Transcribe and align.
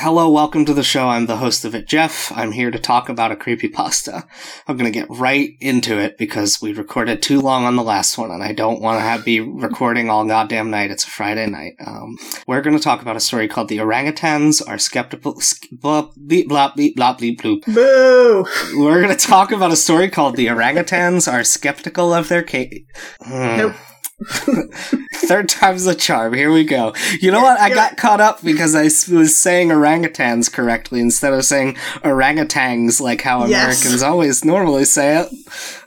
Hello, 0.00 0.30
welcome 0.30 0.64
to 0.64 0.72
the 0.72 0.84
show. 0.84 1.08
I'm 1.08 1.26
the 1.26 1.38
host 1.38 1.64
of 1.64 1.74
it, 1.74 1.88
Jeff. 1.88 2.30
I'm 2.30 2.52
here 2.52 2.70
to 2.70 2.78
talk 2.78 3.08
about 3.08 3.32
a 3.32 3.36
creepypasta. 3.36 4.28
I'm 4.68 4.76
going 4.76 4.90
to 4.90 4.96
get 4.96 5.10
right 5.10 5.56
into 5.58 5.98
it 5.98 6.16
because 6.16 6.62
we 6.62 6.72
recorded 6.72 7.20
too 7.20 7.40
long 7.40 7.64
on 7.64 7.74
the 7.74 7.82
last 7.82 8.16
one 8.16 8.30
and 8.30 8.40
I 8.40 8.52
don't 8.52 8.80
want 8.80 9.00
to 9.02 9.24
be 9.24 9.40
recording 9.40 10.08
all 10.08 10.24
goddamn 10.24 10.70
night. 10.70 10.92
It's 10.92 11.04
a 11.04 11.10
Friday 11.10 11.48
night. 11.48 11.72
Um, 11.84 12.16
we're 12.46 12.62
going 12.62 12.76
to 12.76 12.82
talk 12.82 13.02
about 13.02 13.16
a 13.16 13.20
story 13.20 13.48
called 13.48 13.68
The 13.68 13.78
Orangutans 13.78 14.62
Are 14.68 14.78
Skeptical. 14.78 15.42
Blah, 15.72 16.10
bleep, 16.12 16.46
blah, 16.46 16.72
bleep, 16.74 16.94
blah, 16.94 17.16
bleep, 17.16 17.40
bloop. 17.40 17.64
Boo! 17.64 18.46
We're 18.80 19.02
going 19.02 19.16
to 19.16 19.26
talk 19.26 19.50
about 19.50 19.72
a 19.72 19.76
story 19.76 20.08
called 20.08 20.36
The 20.36 20.46
Orangutans 20.46 21.30
Are 21.30 21.42
Skeptical 21.42 22.14
of 22.14 22.28
Their 22.28 22.44
Cake. 22.44 22.86
Nope. 23.28 23.74
Third 25.14 25.48
time's 25.48 25.84
the 25.84 25.94
charm. 25.94 26.34
Here 26.34 26.50
we 26.50 26.64
go. 26.64 26.92
You 27.20 27.30
know 27.30 27.40
what? 27.42 27.60
I 27.60 27.68
got 27.70 27.96
caught 27.96 28.20
up 28.20 28.42
because 28.42 28.74
I 28.74 28.84
was 29.14 29.36
saying 29.36 29.68
orangutans 29.68 30.52
correctly 30.52 31.00
instead 31.00 31.32
of 31.32 31.44
saying 31.44 31.74
orangutans 32.02 33.00
like 33.00 33.22
how 33.22 33.46
Yes. 33.46 33.80
Americans 33.82 34.02
always 34.02 34.44
normally 34.44 34.84
say 34.84 35.20
it. 35.20 35.28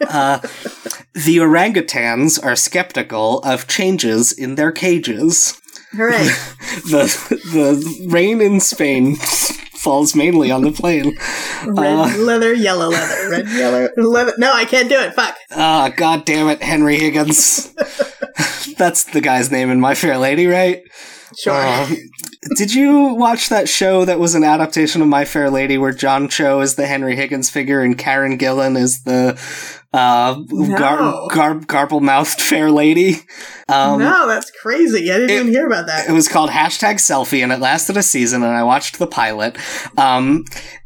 Uh, 0.07 0.39
the 1.13 1.37
orangutans 1.37 2.43
are 2.43 2.55
skeptical 2.55 3.39
of 3.39 3.67
changes 3.67 4.31
in 4.31 4.55
their 4.55 4.71
cages. 4.71 5.59
Hooray. 5.93 6.29
The 6.89 7.03
the 7.51 8.07
rain 8.09 8.39
in 8.39 8.61
Spain 8.61 9.17
falls 9.17 10.15
mainly 10.15 10.51
on 10.51 10.61
the 10.61 10.71
plain. 10.71 11.17
Red 11.65 12.15
leather, 12.17 12.53
yellow 12.53 12.87
leather. 12.87 13.29
Red, 13.29 13.49
yellow, 13.49 13.89
leather. 13.97 14.33
No, 14.37 14.53
I 14.53 14.63
can't 14.63 14.87
do 14.87 14.97
it. 14.97 15.13
Fuck. 15.13 15.35
Ah, 15.51 15.91
god 15.93 16.23
damn 16.23 16.47
it, 16.47 16.61
Henry 16.63 16.97
Higgins. 16.97 17.73
That's 18.77 19.03
the 19.05 19.21
guy's 19.21 19.51
name 19.51 19.69
in 19.69 19.79
My 19.79 19.95
Fair 19.95 20.17
Lady, 20.17 20.47
right? 20.47 20.83
Sure. 21.37 21.53
Um, 21.53 21.95
did 22.57 22.73
you 22.73 23.13
watch 23.13 23.49
that 23.49 23.69
show 23.69 24.03
that 24.05 24.19
was 24.19 24.35
an 24.35 24.43
adaptation 24.43 25.01
of 25.01 25.07
My 25.07 25.25
Fair 25.25 25.49
Lady 25.49 25.77
where 25.77 25.93
John 25.93 26.27
Cho 26.27 26.59
is 26.61 26.75
the 26.75 26.87
Henry 26.87 27.15
Higgins 27.15 27.49
figure 27.49 27.81
and 27.81 27.97
Karen 27.97 28.37
Gillan 28.37 28.77
is 28.77 29.03
the 29.03 29.39
uh, 29.93 30.35
gar- 30.77 31.27
gar- 31.29 31.59
garble 31.59 32.01
mouthed 32.01 32.41
Fair 32.41 32.69
Lady? 32.71 33.19
Um, 33.69 33.99
no, 33.99 34.27
that's 34.27 34.51
crazy. 34.51 35.09
I 35.11 35.15
didn't 35.17 35.29
it- 35.29 35.39
even 35.39 35.47
hear 35.47 35.67
about 35.67 35.87
that. 35.87 36.09
It 36.09 36.13
was 36.13 36.27
called 36.27 36.49
hashtag 36.49 36.95
selfie 36.95 37.43
and 37.43 37.51
it 37.51 37.59
lasted 37.59 37.95
a 37.97 38.03
season 38.03 38.43
and 38.43 38.51
I 38.55 38.63
watched 38.63 38.99
the 38.99 39.07
pilot. 39.07 39.57
Um, 39.97 40.43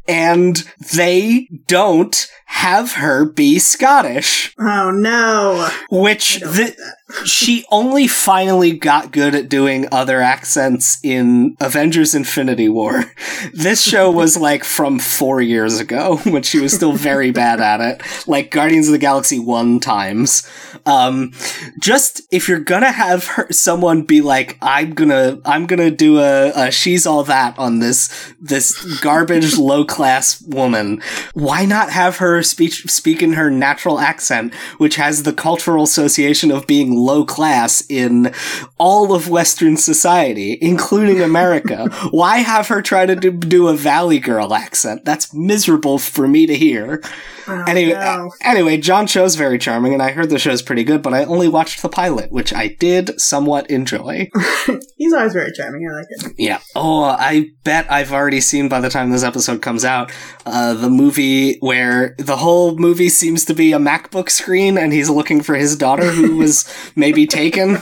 and 0.08 0.64
they 0.94 1.48
don't 1.66 2.30
have 2.48 2.92
her 2.92 3.24
be 3.24 3.58
Scottish, 3.58 4.54
oh 4.58 4.90
no. 4.90 5.68
which 5.90 6.38
the, 6.40 6.76
she 7.24 7.64
only 7.70 8.06
finally 8.06 8.72
got 8.72 9.12
good 9.12 9.34
at 9.34 9.48
doing 9.48 9.86
other 9.92 10.20
accents 10.20 10.98
in 11.02 11.56
Avengers 11.60 12.14
Infinity 12.14 12.68
War. 12.68 13.04
This 13.52 13.82
show 13.82 14.10
was 14.10 14.36
like 14.36 14.64
from 14.64 14.98
four 14.98 15.40
years 15.40 15.78
ago 15.78 16.16
when 16.24 16.42
she 16.42 16.58
was 16.58 16.72
still 16.72 16.92
very 16.92 17.30
bad 17.30 17.60
at 17.60 17.80
it, 17.80 18.26
like 18.26 18.50
Guardians 18.50 18.88
of 18.88 18.92
the 18.92 18.98
Galaxy 18.98 19.38
1 19.38 19.80
times. 19.80 20.48
Um, 20.86 21.32
just 21.78 22.22
if 22.32 22.48
you're 22.48 22.60
gonna 22.60 22.92
have 22.92 23.26
her, 23.26 23.46
someone 23.50 24.02
be 24.02 24.20
like, 24.20 24.56
I'm 24.62 24.94
gonna, 24.94 25.38
I'm 25.44 25.66
gonna 25.66 25.90
do 25.90 26.18
a, 26.18 26.52
a 26.54 26.70
she's 26.70 27.06
all 27.06 27.24
that 27.24 27.58
on 27.58 27.78
this, 27.78 28.34
this 28.40 29.00
garbage 29.00 29.56
low 29.58 29.84
class 29.96 30.40
woman, 30.42 31.00
why 31.32 31.64
not 31.64 31.90
have 31.90 32.18
her 32.18 32.42
speech, 32.42 32.84
speak 32.90 33.22
in 33.22 33.32
her 33.32 33.50
natural 33.50 33.98
accent, 33.98 34.54
which 34.76 34.96
has 34.96 35.22
the 35.22 35.32
cultural 35.32 35.84
association 35.84 36.50
of 36.50 36.66
being 36.66 36.94
low 36.94 37.24
class 37.24 37.82
in 37.88 38.32
all 38.78 39.14
of 39.14 39.28
Western 39.28 39.76
society, 39.76 40.58
including 40.60 41.22
America? 41.22 41.86
why 42.10 42.38
have 42.38 42.68
her 42.68 42.82
try 42.82 43.06
to 43.06 43.16
do, 43.16 43.30
do 43.30 43.68
a 43.68 43.74
Valley 43.74 44.18
Girl 44.18 44.52
accent? 44.52 45.04
That's 45.04 45.32
miserable 45.32 45.98
for 45.98 46.28
me 46.28 46.46
to 46.46 46.54
hear. 46.54 47.00
Oh, 47.48 47.64
Anyway, 47.66 47.92
no. 47.92 47.98
Uh, 47.98 48.28
anyway, 48.40 48.76
John 48.76 49.06
Cho's 49.06 49.36
very 49.36 49.58
charming, 49.58 49.92
and 49.92 50.02
I 50.02 50.10
heard 50.10 50.30
the 50.30 50.38
show's 50.38 50.62
pretty 50.62 50.84
good, 50.84 51.02
but 51.02 51.14
I 51.14 51.24
only 51.24 51.48
watched 51.48 51.80
the 51.80 51.88
pilot, 51.88 52.32
which 52.32 52.52
I 52.52 52.68
did 52.68 53.20
somewhat 53.20 53.70
enjoy. 53.70 54.28
He's 54.96 55.12
always 55.12 55.32
very 55.32 55.52
charming. 55.52 55.88
I 55.88 55.94
like 55.94 56.06
it. 56.10 56.32
Yeah. 56.38 56.58
Oh, 56.74 57.04
I 57.04 57.50
bet 57.62 57.90
I've 57.90 58.12
already 58.12 58.40
seen 58.40 58.68
by 58.68 58.80
the 58.80 58.90
time 58.90 59.10
this 59.10 59.22
episode 59.22 59.62
comes 59.62 59.84
out 59.86 60.12
uh, 60.44 60.74
the 60.74 60.90
movie 60.90 61.58
where 61.58 62.14
the 62.18 62.36
whole 62.36 62.76
movie 62.76 63.08
seems 63.08 63.44
to 63.46 63.54
be 63.54 63.72
a 63.72 63.78
MacBook 63.78 64.30
screen, 64.30 64.76
and 64.76 64.92
he's 64.92 65.08
looking 65.08 65.42
for 65.42 65.54
his 65.54 65.76
daughter 65.76 66.10
who 66.10 66.36
was 66.42 66.72
maybe 66.94 67.26
taken. 67.26 67.78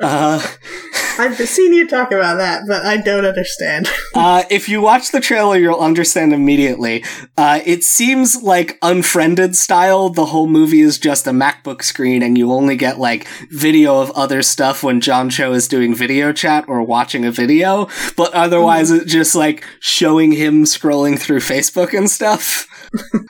Uh, 0.00 0.46
I've 1.18 1.36
seen 1.36 1.74
you 1.74 1.86
talk 1.86 2.12
about 2.12 2.38
that, 2.38 2.62
but 2.66 2.86
I 2.86 2.96
don't 2.96 3.26
understand. 3.26 3.88
uh, 4.14 4.44
if 4.50 4.68
you 4.68 4.80
watch 4.80 5.10
the 5.10 5.20
trailer, 5.20 5.58
you'll 5.58 5.78
understand 5.78 6.32
immediately. 6.32 7.04
Uh, 7.36 7.60
it 7.66 7.84
seems 7.84 8.42
like 8.42 8.78
Unfriended 8.80 9.54
style. 9.54 10.08
The 10.08 10.26
whole 10.26 10.46
movie 10.46 10.80
is 10.80 10.98
just 10.98 11.26
a 11.26 11.32
MacBook 11.32 11.82
screen, 11.82 12.22
and 12.22 12.38
you 12.38 12.50
only 12.52 12.74
get 12.74 12.98
like 12.98 13.28
video 13.50 14.00
of 14.00 14.10
other 14.12 14.42
stuff 14.42 14.82
when 14.82 15.00
John 15.00 15.28
Cho 15.28 15.52
is 15.52 15.68
doing 15.68 15.94
video 15.94 16.32
chat 16.32 16.64
or 16.68 16.82
watching 16.82 17.24
a 17.26 17.30
video. 17.30 17.88
But 18.16 18.32
otherwise, 18.32 18.90
it's 18.90 19.12
just 19.12 19.34
like 19.34 19.64
showing 19.78 20.32
him 20.32 20.64
scrolling 20.64 21.18
through 21.18 21.39
Facebook 21.40 21.96
and 21.96 22.08
stuff. 22.10 22.66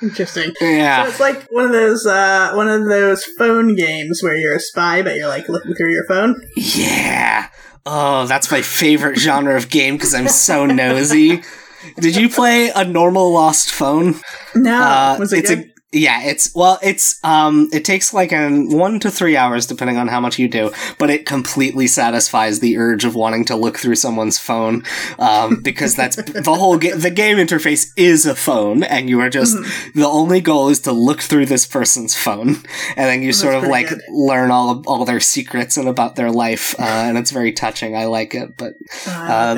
Interesting. 0.02 0.52
So 0.58 0.64
Yeah. 0.66 1.06
it's 1.08 1.20
like 1.20 1.46
one 1.50 1.64
of 1.66 1.72
those 1.72 2.06
uh, 2.06 2.52
one 2.54 2.68
of 2.68 2.86
those 2.86 3.24
phone 3.38 3.74
games 3.76 4.20
where 4.22 4.36
you're 4.36 4.56
a 4.56 4.60
spy, 4.60 5.02
but 5.02 5.16
you're 5.16 5.28
like 5.28 5.48
looking 5.48 5.74
through 5.74 5.92
your 5.92 6.06
phone. 6.06 6.34
Yeah. 6.56 7.48
Oh, 7.86 8.26
that's 8.26 8.50
my 8.50 8.62
favorite 8.62 9.18
genre 9.18 9.56
of 9.56 9.70
game 9.70 9.96
because 9.96 10.14
I'm 10.14 10.28
so 10.28 10.66
nosy. 10.66 11.42
Did 11.98 12.14
you 12.16 12.28
play 12.28 12.70
a 12.74 12.84
normal 12.84 13.32
lost 13.32 13.70
phone? 13.70 14.16
No, 14.54 14.80
Uh, 14.82 15.16
it 15.18 15.32
it's 15.32 15.48
good? 15.50 15.58
a 15.60 15.64
yeah, 15.92 16.22
it's 16.22 16.54
well, 16.54 16.78
it's 16.82 17.22
um, 17.24 17.68
it 17.72 17.84
takes 17.84 18.14
like 18.14 18.30
an 18.32 18.68
one 18.70 19.00
to 19.00 19.10
three 19.10 19.36
hours 19.36 19.66
depending 19.66 19.96
on 19.96 20.06
how 20.08 20.20
much 20.20 20.38
you 20.38 20.46
do, 20.48 20.70
but 20.98 21.10
it 21.10 21.26
completely 21.26 21.86
satisfies 21.88 22.60
the 22.60 22.76
urge 22.78 23.04
of 23.04 23.14
wanting 23.16 23.44
to 23.46 23.56
look 23.56 23.76
through 23.76 23.96
someone's 23.96 24.38
phone, 24.38 24.84
um, 25.18 25.60
because 25.62 25.96
that's 25.96 26.16
the 26.16 26.54
whole 26.54 26.78
ga- 26.78 26.94
the 26.94 27.10
game 27.10 27.38
interface 27.38 27.90
is 27.96 28.24
a 28.24 28.34
phone, 28.36 28.82
and 28.84 29.08
you 29.08 29.20
are 29.20 29.28
just 29.30 29.56
Mm-hmm. 29.56 29.98
the 30.00 30.06
only 30.06 30.40
goal 30.40 30.68
is 30.68 30.80
to 30.80 30.92
look 30.92 31.20
through 31.22 31.46
this 31.46 31.66
person's 31.66 32.14
phone, 32.16 32.50
and 32.96 33.06
then 33.08 33.22
you 33.22 33.32
sort 33.32 33.54
of 33.54 33.64
like 33.64 33.88
good. 33.88 34.00
learn 34.10 34.50
all 34.52 34.70
of, 34.70 34.86
all 34.86 35.04
their 35.04 35.18
secrets 35.20 35.76
and 35.76 35.88
about 35.88 36.14
their 36.14 36.30
life, 36.30 36.74
uh, 36.78 36.82
and 36.84 37.18
it's 37.18 37.32
very 37.32 37.50
touching. 37.52 37.96
I 37.96 38.04
like 38.04 38.34
it, 38.34 38.56
but 38.56 38.74
Uh, 39.08 39.10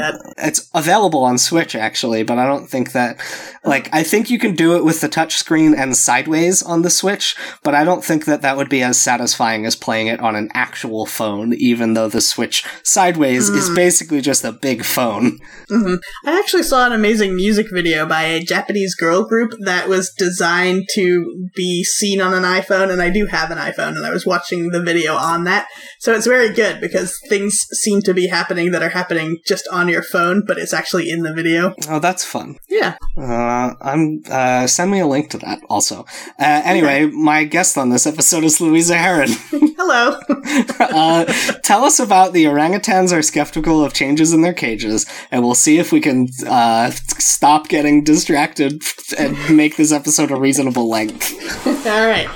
uh, 0.02 0.18
it's 0.38 0.70
available 0.72 1.24
on 1.24 1.36
Switch 1.36 1.74
actually, 1.74 2.22
but 2.22 2.38
I 2.38 2.46
don't 2.46 2.68
think 2.70 2.92
that 2.92 3.20
like 3.64 3.90
I 3.92 4.02
think 4.02 4.30
you 4.30 4.38
can 4.38 4.54
do 4.54 4.76
it 4.76 4.84
with 4.84 5.00
the 5.00 5.08
touch 5.08 5.34
screen 5.36 5.74
and 5.74 5.94
sideways 6.22 6.62
on 6.62 6.82
the 6.82 6.90
Switch, 6.90 7.36
but 7.62 7.74
I 7.74 7.84
don't 7.84 8.04
think 8.04 8.24
that 8.26 8.42
that 8.42 8.56
would 8.56 8.68
be 8.68 8.82
as 8.82 9.00
satisfying 9.00 9.66
as 9.66 9.74
playing 9.76 10.06
it 10.06 10.20
on 10.20 10.36
an 10.36 10.50
actual 10.54 11.04
phone 11.06 11.52
even 11.54 11.94
though 11.94 12.08
the 12.08 12.20
Switch 12.20 12.64
sideways 12.84 13.48
is 13.48 13.68
Mm. 13.68 13.74
basically 13.74 14.20
just 14.20 14.44
a 14.44 14.52
big 14.52 14.84
phone. 14.84 15.38
hmm 15.68 15.94
I 16.24 16.38
actually 16.38 16.62
saw 16.62 16.86
an 16.86 16.92
amazing 16.92 17.34
music 17.34 17.66
video 17.72 18.06
by 18.06 18.22
a 18.24 18.40
Japanese 18.40 18.94
girl 18.94 19.24
group 19.24 19.52
that 19.64 19.88
was 19.88 20.12
designed 20.16 20.84
to 20.94 21.48
be 21.56 21.82
seen 21.84 22.20
on 22.20 22.34
an 22.34 22.42
iPhone, 22.44 22.90
and 22.90 23.00
I 23.02 23.10
do 23.10 23.26
have 23.26 23.50
an 23.50 23.58
iPhone, 23.58 23.96
and 23.96 24.04
I 24.06 24.10
was 24.10 24.26
watching 24.26 24.70
the 24.70 24.82
video 24.82 25.14
on 25.14 25.44
that. 25.44 25.66
So 26.00 26.12
it's 26.14 26.26
very 26.26 26.50
good 26.52 26.80
because 26.80 27.18
things 27.28 27.58
seem 27.82 28.02
to 28.02 28.14
be 28.14 28.26
happening 28.28 28.70
that 28.72 28.82
are 28.82 28.88
happening 28.90 29.38
just 29.46 29.66
on 29.72 29.88
your 29.88 30.02
phone, 30.02 30.44
but 30.46 30.58
it's 30.58 30.72
actually 30.72 31.10
in 31.10 31.22
the 31.22 31.32
video. 31.32 31.74
Oh, 31.88 31.98
that's 31.98 32.24
fun. 32.24 32.56
Yeah. 32.68 32.96
Uh, 33.16 33.74
I'm 33.80 34.22
uh, 34.30 34.66
send 34.66 34.90
me 34.90 35.00
a 35.00 35.06
link 35.06 35.30
to 35.30 35.38
that 35.38 35.60
also. 35.68 36.04
Uh, 36.38 36.62
anyway, 36.64 37.06
my 37.06 37.44
guest 37.44 37.78
on 37.78 37.90
this 37.90 38.06
episode 38.06 38.44
is 38.44 38.60
Louisa 38.60 38.96
Heron. 38.96 39.30
Hello. 39.50 40.18
uh, 40.80 41.24
tell 41.62 41.84
us 41.84 41.98
about 41.98 42.32
the 42.32 42.44
orangutans 42.44 43.12
are 43.12 43.22
skeptical 43.22 43.84
of 43.84 43.92
changes 43.92 44.32
in 44.32 44.42
their 44.42 44.54
cages, 44.54 45.06
and 45.30 45.42
we'll 45.42 45.54
see 45.54 45.78
if 45.78 45.92
we 45.92 46.00
can 46.00 46.28
uh, 46.46 46.90
stop 46.90 47.68
getting 47.68 48.04
distracted 48.04 48.82
and 49.18 49.36
make 49.54 49.76
this 49.76 49.92
episode 49.92 50.30
a 50.30 50.36
reasonable 50.36 50.88
length. 50.88 51.32
All 51.86 52.06
right. 52.06 52.28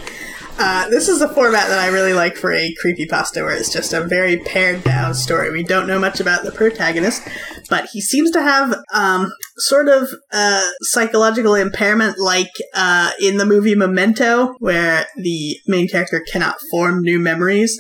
Uh, 0.58 0.88
this 0.88 1.08
is 1.08 1.20
a 1.20 1.29
format 1.29 1.69
that 1.69 1.79
I 1.79 1.88
really 1.88 2.14
like 2.14 2.37
for 2.37 2.53
a 2.53 2.75
creepypasta 2.82 3.44
where 3.44 3.55
it's 3.55 3.73
just 3.73 3.93
a 3.93 4.03
very 4.03 4.38
pared 4.38 4.82
down 4.85 5.14
story. 5.14 5.50
We 5.50 5.62
don't 5.62 5.87
know 5.87 5.99
much 5.99 6.19
about 6.19 6.44
the 6.44 6.53
protagonist, 6.53 7.29
but 7.69 7.88
he 7.93 8.00
seems 8.00 8.31
to 8.31 8.41
have 8.41 8.75
um, 8.93 9.31
sort 9.58 9.88
of 9.88 10.08
a 10.32 10.62
psychological 10.81 11.55
impairment 11.55 12.19
like 12.19 12.50
uh, 12.75 13.11
in 13.20 13.37
the 13.37 13.44
movie 13.44 13.75
Memento, 13.75 14.55
where 14.58 15.06
the 15.17 15.58
main 15.67 15.88
character 15.88 16.25
cannot 16.32 16.56
form 16.70 17.02
new 17.02 17.19
memories. 17.19 17.79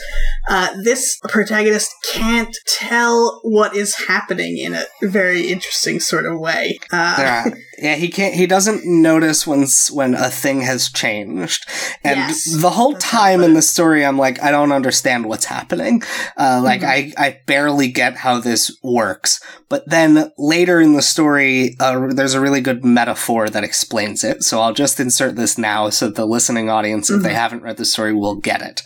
Uh, 0.48 0.76
this 0.82 1.18
protagonist 1.28 1.90
can't 2.12 2.54
tell 2.66 3.40
what 3.42 3.74
is 3.74 3.94
happening 4.06 4.58
in 4.58 4.74
a 4.74 4.84
very 5.02 5.48
interesting 5.48 5.98
sort 5.98 6.26
of 6.26 6.38
way. 6.38 6.78
Uh, 6.92 7.16
yeah, 7.18 7.44
yeah, 7.78 7.94
he 7.94 8.08
can't. 8.08 8.34
He 8.34 8.46
doesn't 8.46 8.84
notice 8.84 9.46
when 9.46 9.66
when 9.92 10.14
a 10.14 10.30
thing 10.30 10.60
has 10.62 10.88
changed, 10.90 11.66
and 12.04 12.18
Yes, 12.18 12.44
the 12.60 12.70
whole 12.70 12.92
that's 12.92 13.04
how 13.04 13.22
I 13.22 13.30
time 13.32 13.42
in 13.42 13.54
the 13.54 13.62
story, 13.62 14.04
I'm 14.04 14.18
like, 14.18 14.42
I 14.42 14.50
don't 14.50 14.72
understand 14.72 15.26
what's 15.26 15.44
happening. 15.46 16.02
Uh, 16.36 16.60
like, 16.62 16.80
Mhm. 16.80 16.88
I 16.88 17.12
I 17.26 17.38
barely 17.46 17.88
get 17.88 18.16
how 18.16 18.40
this 18.40 18.70
works. 18.82 19.40
But 19.68 19.88
then 19.88 20.30
later 20.38 20.80
in 20.80 20.92
the 20.94 21.02
story, 21.02 21.76
uh, 21.80 22.06
there's 22.10 22.34
a 22.34 22.40
really 22.40 22.60
good 22.60 22.84
metaphor 22.84 23.48
that 23.50 23.64
explains 23.64 24.22
it. 24.24 24.42
So 24.44 24.60
I'll 24.60 24.72
just 24.74 25.00
insert 25.00 25.36
this 25.36 25.58
now, 25.58 25.90
so 25.90 26.08
the 26.08 26.24
listening 26.26 26.70
audience, 26.70 27.10
if 27.10 27.22
they 27.22 27.30
Mhm. 27.30 27.34
haven't 27.34 27.62
read 27.62 27.76
the 27.76 27.84
story, 27.84 28.12
will 28.14 28.36
get 28.36 28.62
it. 28.62 28.82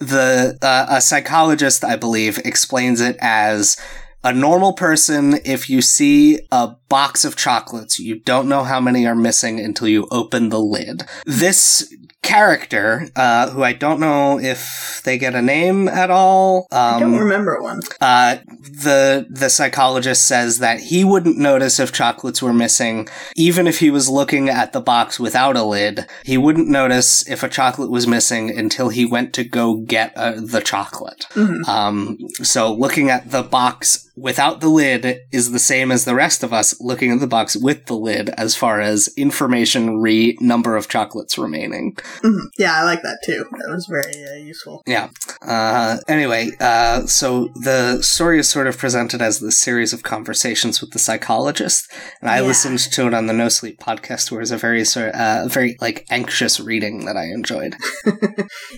The 0.00 0.58
uh, 0.62 0.86
a 0.88 1.00
psychologist, 1.00 1.84
I 1.84 1.96
believe, 1.96 2.38
explains 2.44 3.00
it 3.00 3.16
as 3.20 3.76
a 4.24 4.32
normal 4.32 4.72
person, 4.72 5.38
if 5.44 5.70
you 5.70 5.80
see 5.80 6.40
a 6.50 6.70
box 6.88 7.24
of 7.24 7.36
chocolates, 7.36 7.98
you 7.98 8.18
don't 8.20 8.48
know 8.48 8.64
how 8.64 8.80
many 8.80 9.06
are 9.06 9.14
missing 9.14 9.60
until 9.60 9.88
you 9.88 10.06
open 10.10 10.48
the 10.48 10.60
lid. 10.60 11.04
This 11.26 11.92
character, 12.22 13.08
uh, 13.16 13.48
who 13.50 13.62
I 13.62 13.72
don't 13.72 14.00
know 14.00 14.38
if 14.38 15.00
they 15.04 15.16
get 15.16 15.34
a 15.34 15.40
name 15.40 15.88
at 15.88 16.10
all, 16.10 16.66
I 16.70 17.00
don't 17.00 17.14
um, 17.14 17.20
remember 17.20 17.62
one. 17.62 17.80
uh, 18.00 18.36
the 18.60 19.26
the 19.30 19.48
psychologist 19.48 20.26
says 20.26 20.58
that 20.58 20.80
he 20.80 21.04
wouldn't 21.04 21.38
notice 21.38 21.78
if 21.78 21.92
chocolates 21.92 22.42
were 22.42 22.52
missing, 22.52 23.08
even 23.36 23.66
if 23.66 23.78
he 23.78 23.90
was 23.90 24.08
looking 24.08 24.48
at 24.48 24.72
the 24.72 24.80
box 24.80 25.18
without 25.18 25.56
a 25.56 25.62
lid. 25.62 26.06
He 26.24 26.36
wouldn't 26.36 26.68
notice 26.68 27.26
if 27.28 27.42
a 27.42 27.48
chocolate 27.48 27.90
was 27.90 28.06
missing 28.06 28.50
until 28.50 28.90
he 28.90 29.06
went 29.06 29.32
to 29.34 29.44
go 29.44 29.76
get 29.76 30.12
uh, 30.16 30.34
the 30.38 30.60
chocolate. 30.60 31.24
Mhm. 31.34 31.66
Um, 31.66 32.18
so 32.42 32.74
looking 32.74 33.08
at 33.10 33.30
the 33.30 33.42
box 33.42 34.10
without 34.16 34.60
the 34.60 34.68
lid 34.68 35.20
is 35.32 35.52
the 35.52 35.58
same 35.60 35.92
as 35.92 36.04
the 36.04 36.14
rest 36.14 36.42
of 36.42 36.52
us 36.52 36.77
looking 36.80 37.10
at 37.12 37.20
the 37.20 37.26
box 37.26 37.56
with 37.56 37.86
the 37.86 37.94
lid 37.96 38.30
as 38.30 38.54
far 38.54 38.80
as 38.80 39.08
information 39.16 39.98
re 40.00 40.36
number 40.40 40.76
of 40.76 40.88
chocolates 40.88 41.36
remaining. 41.38 41.96
Mhm. 42.22 42.48
Yeah, 42.58 42.74
I 42.80 42.84
like 42.84 43.02
that 43.02 43.18
too. 43.24 43.44
That 43.50 43.68
was 43.70 43.86
very 43.86 44.24
uh, 44.28 44.34
useful. 44.44 44.82
Yeah. 44.86 45.08
Uh, 45.42 45.98
anyway, 46.08 46.50
uh, 46.60 47.06
so 47.06 47.48
the 47.62 48.02
story 48.02 48.38
is 48.38 48.48
sort 48.48 48.66
of 48.66 48.76
presented 48.78 49.22
as 49.22 49.40
this 49.40 49.58
series 49.58 49.92
of 49.92 50.02
conversations 50.02 50.80
with 50.80 50.90
the 50.92 50.98
psychologist, 50.98 51.90
and 52.20 52.30
I 52.30 52.36
Yeah. 52.40 52.42
listened 52.48 52.78
to 52.78 53.06
it 53.06 53.14
on 53.14 53.26
the 53.26 53.32
No 53.32 53.48
Sleep 53.48 53.78
podcast, 53.80 54.30
where 54.30 54.40
it 54.40 54.42
was 54.42 54.50
a 54.50 54.56
very 54.56 54.84
sort, 54.84 55.14
uh, 55.14 55.48
very 55.48 55.76
like 55.80 56.06
anxious 56.10 56.60
reading 56.60 57.04
that 57.06 57.16
I 57.16 57.24
enjoyed. 57.24 57.76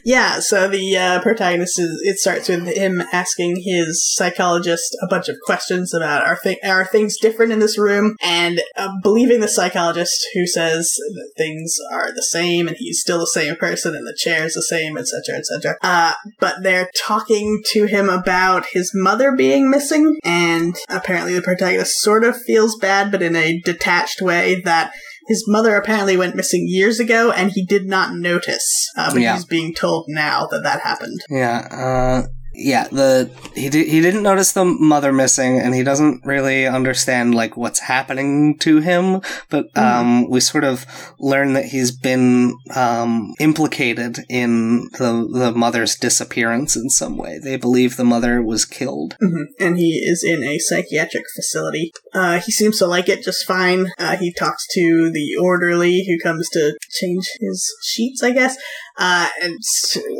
Yeah, 0.04 0.40
so 0.40 0.68
the 0.68 0.96
uh, 0.96 1.20
protagonist 1.22 1.78
is. 1.78 2.00
It 2.04 2.18
starts 2.18 2.48
with 2.48 2.66
him 2.66 3.02
asking 3.12 3.62
his 3.64 4.04
psychologist 4.14 4.96
a 5.02 5.06
bunch 5.06 5.28
of 5.28 5.36
questions 5.44 5.92
about 5.94 6.26
are 6.26 6.38
are 6.64 6.84
things 6.86 7.16
different 7.18 7.52
in 7.52 7.58
this 7.58 7.78
room, 7.78 7.89
and 8.22 8.60
uh, 8.76 8.88
believing 9.02 9.40
the 9.40 9.48
psychologist 9.48 10.26
who 10.34 10.46
says 10.46 10.94
that 11.14 11.32
things 11.36 11.76
are 11.92 12.12
the 12.14 12.22
same 12.22 12.68
and 12.68 12.76
he's 12.78 13.00
still 13.00 13.18
the 13.18 13.26
same 13.26 13.56
person 13.56 13.94
and 13.94 14.06
the 14.06 14.16
chair 14.16 14.44
is 14.44 14.54
the 14.54 14.62
same, 14.62 14.96
etc., 14.96 15.36
etc. 15.38 15.76
Uh, 15.82 16.14
but 16.38 16.62
they're 16.62 16.90
talking 16.96 17.62
to 17.72 17.84
him 17.86 18.08
about 18.08 18.66
his 18.72 18.92
mother 18.94 19.34
being 19.36 19.70
missing, 19.70 20.18
and 20.24 20.76
apparently 20.88 21.34
the 21.34 21.42
protagonist 21.42 22.00
sort 22.00 22.24
of 22.24 22.40
feels 22.40 22.76
bad, 22.76 23.10
but 23.10 23.22
in 23.22 23.36
a 23.36 23.60
detached 23.60 24.20
way 24.22 24.60
that. 24.62 24.92
His 25.28 25.44
mother 25.46 25.76
apparently 25.76 26.16
went 26.16 26.34
missing 26.34 26.64
years 26.66 26.98
ago, 26.98 27.30
and 27.30 27.52
he 27.52 27.64
did 27.64 27.86
not 27.86 28.14
notice. 28.16 28.88
Uh, 28.96 29.12
but 29.12 29.20
Yeah. 29.20 29.34
he's 29.34 29.44
being 29.44 29.72
told 29.74 30.06
now 30.08 30.48
that 30.50 30.64
that 30.64 30.80
happened. 30.80 31.20
Yeah. 31.28 31.68
Uh, 31.70 32.26
yeah. 32.60 32.86
The 32.88 33.30
he 33.54 33.68
did 33.68 33.88
he 33.88 34.00
didn't 34.00 34.22
notice 34.22 34.52
the 34.52 34.64
mother 34.64 35.12
missing, 35.12 35.58
and 35.58 35.74
he 35.74 35.82
doesn't 35.82 36.24
really 36.24 36.66
understand 36.66 37.34
like 37.34 37.56
what's 37.56 37.80
happening 37.80 38.58
to 38.58 38.78
him. 38.78 39.20
But 39.48 39.76
um, 39.76 40.28
we 40.28 40.40
sort 40.40 40.64
of 40.64 40.86
learn 41.18 41.54
that 41.54 41.66
he's 41.66 41.90
been 41.90 42.54
um, 42.74 43.34
implicated 43.40 44.18
in 44.28 44.88
the 44.98 45.28
the 45.32 45.52
mother's 45.52 45.96
disappearance 45.96 46.76
in 46.76 46.90
some 46.90 47.16
way. 47.16 47.38
They 47.42 47.56
believe 47.56 47.96
the 47.96 48.04
mother 48.04 48.42
was 48.42 48.64
killed. 48.64 49.16
hmm 49.20 49.44
And 49.58 49.78
he 49.78 49.98
is 49.98 50.22
in 50.22 50.44
a 50.44 50.58
psychiatric 50.58 51.24
facility. 51.34 51.92
Uh, 52.14 52.40
he 52.40 52.52
seems 52.52 52.78
to 52.78 52.86
like 52.86 53.08
it 53.08 53.24
just 53.24 53.46
fine. 53.46 53.90
Uh, 53.98 54.16
he 54.16 54.32
talks 54.32 54.66
to 54.74 55.10
the 55.10 55.36
orderly 55.40 56.04
who 56.06 56.18
comes 56.22 56.48
to 56.50 56.76
change 57.00 57.24
his 57.40 57.72
sheets, 57.84 58.22
I 58.22 58.32
guess, 58.32 58.56
uh, 59.00 59.28
and 59.42 59.58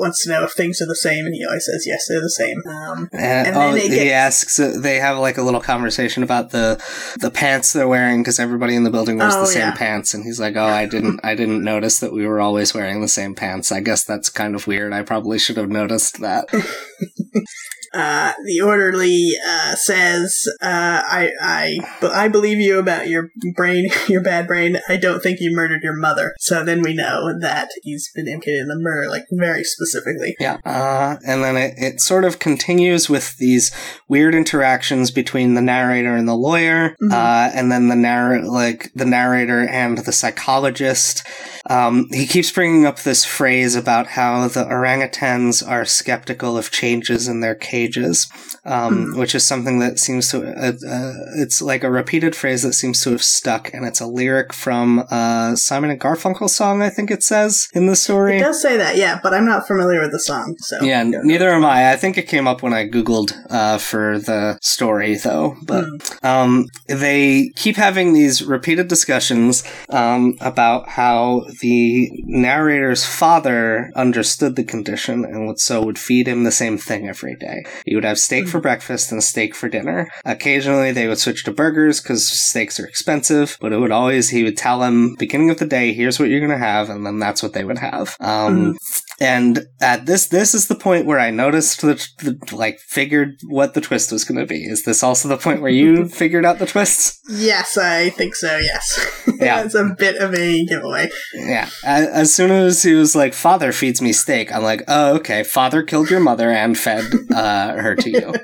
wants 0.01 0.25
to 0.25 0.31
know 0.31 0.43
if 0.45 0.53
things 0.53 0.81
are 0.83 0.87
the 0.87 0.97
same. 0.97 1.27
And 1.27 1.35
he 1.35 1.45
always 1.45 1.67
says, 1.67 1.85
yes, 1.87 2.07
they're 2.09 2.21
the 2.21 2.31
same. 2.31 2.63
Um, 2.67 3.09
And, 3.13 3.49
And 3.49 3.57
oh, 3.57 3.75
he 3.77 4.11
asks. 4.11 4.59
uh, 4.59 4.77
They 4.81 4.97
have 4.99 5.19
like 5.19 5.37
a 5.39 5.43
little 5.43 5.61
conversation 5.61 6.23
about 6.23 6.51
the 6.51 6.83
the 7.21 7.31
pants 7.31 7.73
they're 7.73 7.87
wearing 7.87 8.23
because 8.23 8.39
everybody 8.41 8.75
in 8.75 8.85
the 8.85 8.91
building 8.91 9.19
wears 9.19 9.35
Oh, 9.37 9.43
the 9.43 9.47
same 9.47 9.69
yeah. 9.69 9.75
pants, 9.77 10.15
and 10.15 10.25
he's 10.25 10.41
like, 10.41 10.57
"Oh, 10.57 10.65
I 10.65 10.87
didn't, 10.87 11.21
I 11.23 11.35
didn't 11.35 11.63
notice 11.63 12.01
that 12.01 12.13
we 12.13 12.27
were 12.27 12.41
always 12.41 12.73
wearing 12.75 13.01
the 13.03 13.09
same 13.09 13.35
pants. 13.35 13.71
I 13.71 13.81
guess 13.81 14.03
that's 14.05 14.31
kind 14.31 14.55
of 14.55 14.67
weird. 14.67 14.93
I 14.93 15.03
probably 15.03 15.39
should 15.39 15.57
have 15.59 15.69
noticed 15.69 16.21
that." 16.21 16.49
uh, 17.93 18.33
the 18.45 18.61
orderly 18.61 19.33
uh, 19.47 19.75
says, 19.75 20.47
uh, 20.63 20.67
I, 21.05 21.31
I, 21.41 21.79
I 22.03 22.29
believe 22.29 22.59
you 22.59 22.79
about 22.79 23.09
your 23.09 23.31
brain, 23.55 23.89
your 24.09 24.23
bad 24.23 24.47
brain. 24.47 24.79
I 24.89 24.97
don't 24.97 25.23
think 25.23 25.41
you 25.41 25.55
murdered 25.55 25.83
your 25.83 25.97
mother. 25.97 26.35
So 26.39 26.65
then 26.65 26.83
we 26.83 26.95
know 26.95 27.39
that 27.41 27.69
he's 27.83 28.11
been 28.15 28.29
implicated 28.29 28.61
in 28.63 28.69
the 28.69 28.79
murder, 28.79 29.09
like 29.09 29.27
very 29.33 29.65
specifically. 29.65 30.37
Yeah. 30.39 30.59
Uh, 30.65 31.17
and 31.27 31.43
then 31.43 31.57
it, 31.57 31.75
it 31.77 32.01
sort 32.01 32.25
of 32.25 32.39
continues 32.39 33.09
with 33.09 33.37
these 33.39 33.71
weird 34.09 34.35
interactions 34.35 35.11
between 35.11 35.55
the 35.55 35.63
narrator 35.63 36.15
and 36.15 36.29
the 36.29 36.35
lawyer, 36.35 36.97
Mhm. 37.03 37.13
uh, 37.13 37.51
and 37.55 37.71
then 37.71 37.89
the 37.89 37.97
narr- 37.97 38.43
like 38.45 38.91
the 38.95 39.05
narrator 39.05 39.67
and 39.69 39.99
the 39.99 40.13
psychologist. 40.13 41.23
Um, 41.69 42.09
he 42.13 42.27
keeps 42.27 42.51
bringing 42.51 42.87
up 42.87 43.01
this 43.01 43.25
phrase 43.25 43.75
about 43.77 44.07
how 44.09 44.49
the 44.49 44.65
orangutans 44.65 45.67
are 45.67 45.85
skeptical 45.85 46.57
of 46.57 46.71
changes 46.71 47.29
in 47.29 47.41
their 47.41 47.55
cages, 47.81 48.29
um, 48.65 49.17
which 49.17 49.35
is 49.35 49.47
something 49.47 49.79
that 49.81 49.99
seems 49.99 50.31
to, 50.31 50.39
uh, 50.47 50.73
uh, 50.89 51.13
it's 51.37 51.61
like 51.63 51.85
a 51.85 51.91
repeated 51.91 52.35
phrase 52.37 52.63
that 52.63 52.73
seems 52.75 53.03
to 53.03 53.11
have 53.11 53.23
stuck, 53.23 53.73
and 53.73 53.85
it's 53.87 54.01
a 54.01 54.07
lyric 54.07 54.53
from 54.53 55.05
uh, 55.11 55.57
Simon 55.57 55.91
and 55.91 56.01
Garfunkel 56.01 56.49
song, 56.49 56.83
I 56.83 56.91
think 56.91 57.11
it 57.11 57.23
says 57.23 57.69
in 57.75 57.87
the 57.87 57.97
story. 57.97 58.37
It 58.37 58.41
does 58.41 58.61
say 58.63 58.77
that, 58.77 58.97
yeah, 58.97 59.19
but 59.23 59.33
I'm 59.35 59.47
not 59.47 59.67
familiar 59.67 60.01
with 60.01 60.13
the 60.13 60.21
song, 60.21 60.57
so. 60.59 60.83
Yeah, 60.83 61.03
neither 61.05 61.51
am 61.51 61.65
I. 61.65 61.93
I 61.93 61.97
think 61.97 62.19
it 62.19 62.29
came 62.29 62.47
up 62.47 62.63
when 62.63 62.73
I 62.73 62.89
googled 62.89 63.33
uh, 63.51 63.79
for 63.79 64.19
the 64.19 64.59
story, 64.63 65.15
though. 65.17 65.57
But 65.63 65.85
Hmm. 65.85 66.27
um, 66.27 66.67
they 66.89 67.51
keep 67.57 67.77
having 67.77 68.13
these 68.13 68.43
repeated 68.45 68.89
discussions 68.89 69.63
um, 69.89 70.37
about 70.41 70.89
how 70.91 71.47
the 71.61 72.11
narrator's 72.27 73.05
father 73.05 73.91
understood 73.97 74.57
the 74.57 74.65
condition 74.65 75.25
and 75.25 75.47
would 75.47 75.59
so 75.59 75.83
would 75.85 75.99
feed 75.99 76.29
him 76.29 76.45
the 76.45 76.53
same 76.53 76.77
thing 76.79 77.09
every 77.09 77.37
day. 77.37 77.65
He 77.87 77.95
would 77.95 78.05
have 78.05 78.19
steak 78.19 78.47
for 78.51 78.61
breakfast 78.61 79.13
and 79.13 79.23
steak 79.23 79.55
for 79.55 79.69
dinner. 79.69 80.09
Occasionally, 80.25 80.93
they 80.93 81.07
would 81.07 81.19
switch 81.19 81.45
to 81.45 81.53
burgers 81.53 82.01
because 82.01 82.29
steaks 82.29 82.79
are 82.79 82.87
expensive, 82.87 83.57
but 83.61 83.73
it 83.73 83.79
would 83.79 83.93
always 83.93 84.29
he 84.31 84.45
would 84.45 84.57
tell 84.57 84.81
them 84.81 85.15
beginning 85.19 85.51
of 85.51 85.59
the 85.59 85.67
day, 85.67 85.93
"Here's 85.93 86.19
what 86.19 86.29
you're 86.29 86.41
gonna 86.41 86.59
have," 86.59 86.91
and 86.91 87.07
then 87.07 87.19
that's 87.19 87.43
what 87.43 87.53
they 87.53 87.65
would 87.65 87.79
have. 87.79 88.17
Um, 88.21 88.77
and 89.21 89.67
at 89.83 90.07
this, 90.07 90.29
this 90.29 90.55
is 90.55 90.69
the 90.69 90.75
point 90.75 91.05
where 91.05 91.21
I 91.21 91.31
noticed 91.31 91.83
the, 91.83 91.95
the 92.19 92.57
like 92.57 92.79
figured 92.81 93.39
what 93.47 93.75
the 93.75 93.83
twist 93.83 94.11
was 94.11 94.25
going 94.25 94.39
to 94.39 94.47
be. 94.47 94.65
Is 94.65 94.85
this 94.85 95.03
also 95.03 95.29
the 95.29 95.37
point 95.37 95.61
where 95.61 95.71
you 95.71 96.09
figured 96.09 96.47
out 96.47 96.59
the 96.59 96.67
twists? 96.67 97.21
Yes, 97.29 97.77
I 97.77 98.09
think 98.11 98.35
so, 98.35 98.57
yes. 98.57 99.17
Yeah. 99.41 99.63
it's 99.63 99.75
a 99.75 99.95
bit 99.99 100.17
of 100.17 100.35
a 100.35 100.65
giveaway. 100.67 101.09
Yeah. 101.35 101.71
As, 101.85 102.09
as 102.09 102.35
soon 102.35 102.51
as 102.51 102.83
he 102.83 102.93
was 102.93 103.17
like, 103.17 103.33
"Father 103.33 103.73
feeds 103.73 104.03
me 104.03 104.13
steak," 104.13 104.53
I'm 104.53 104.63
like, 104.63 104.83
"Oh, 104.87 105.17
okay. 105.17 105.45
Father 105.45 105.83
killed 105.83 106.11
your 106.11 106.21
mother 106.21 106.51
and 106.51 106.77
fed 106.77 107.05
uh, 107.35 107.75
her 107.75 107.97
to 107.97 108.11
you." 108.11 108.35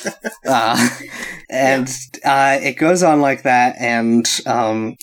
uh, 0.46 0.88
and 1.50 1.94
uh, 2.24 2.58
it 2.62 2.78
goes 2.78 3.02
on 3.02 3.20
like 3.20 3.42
that, 3.42 3.76
and 3.78 4.26
um, 4.46 4.96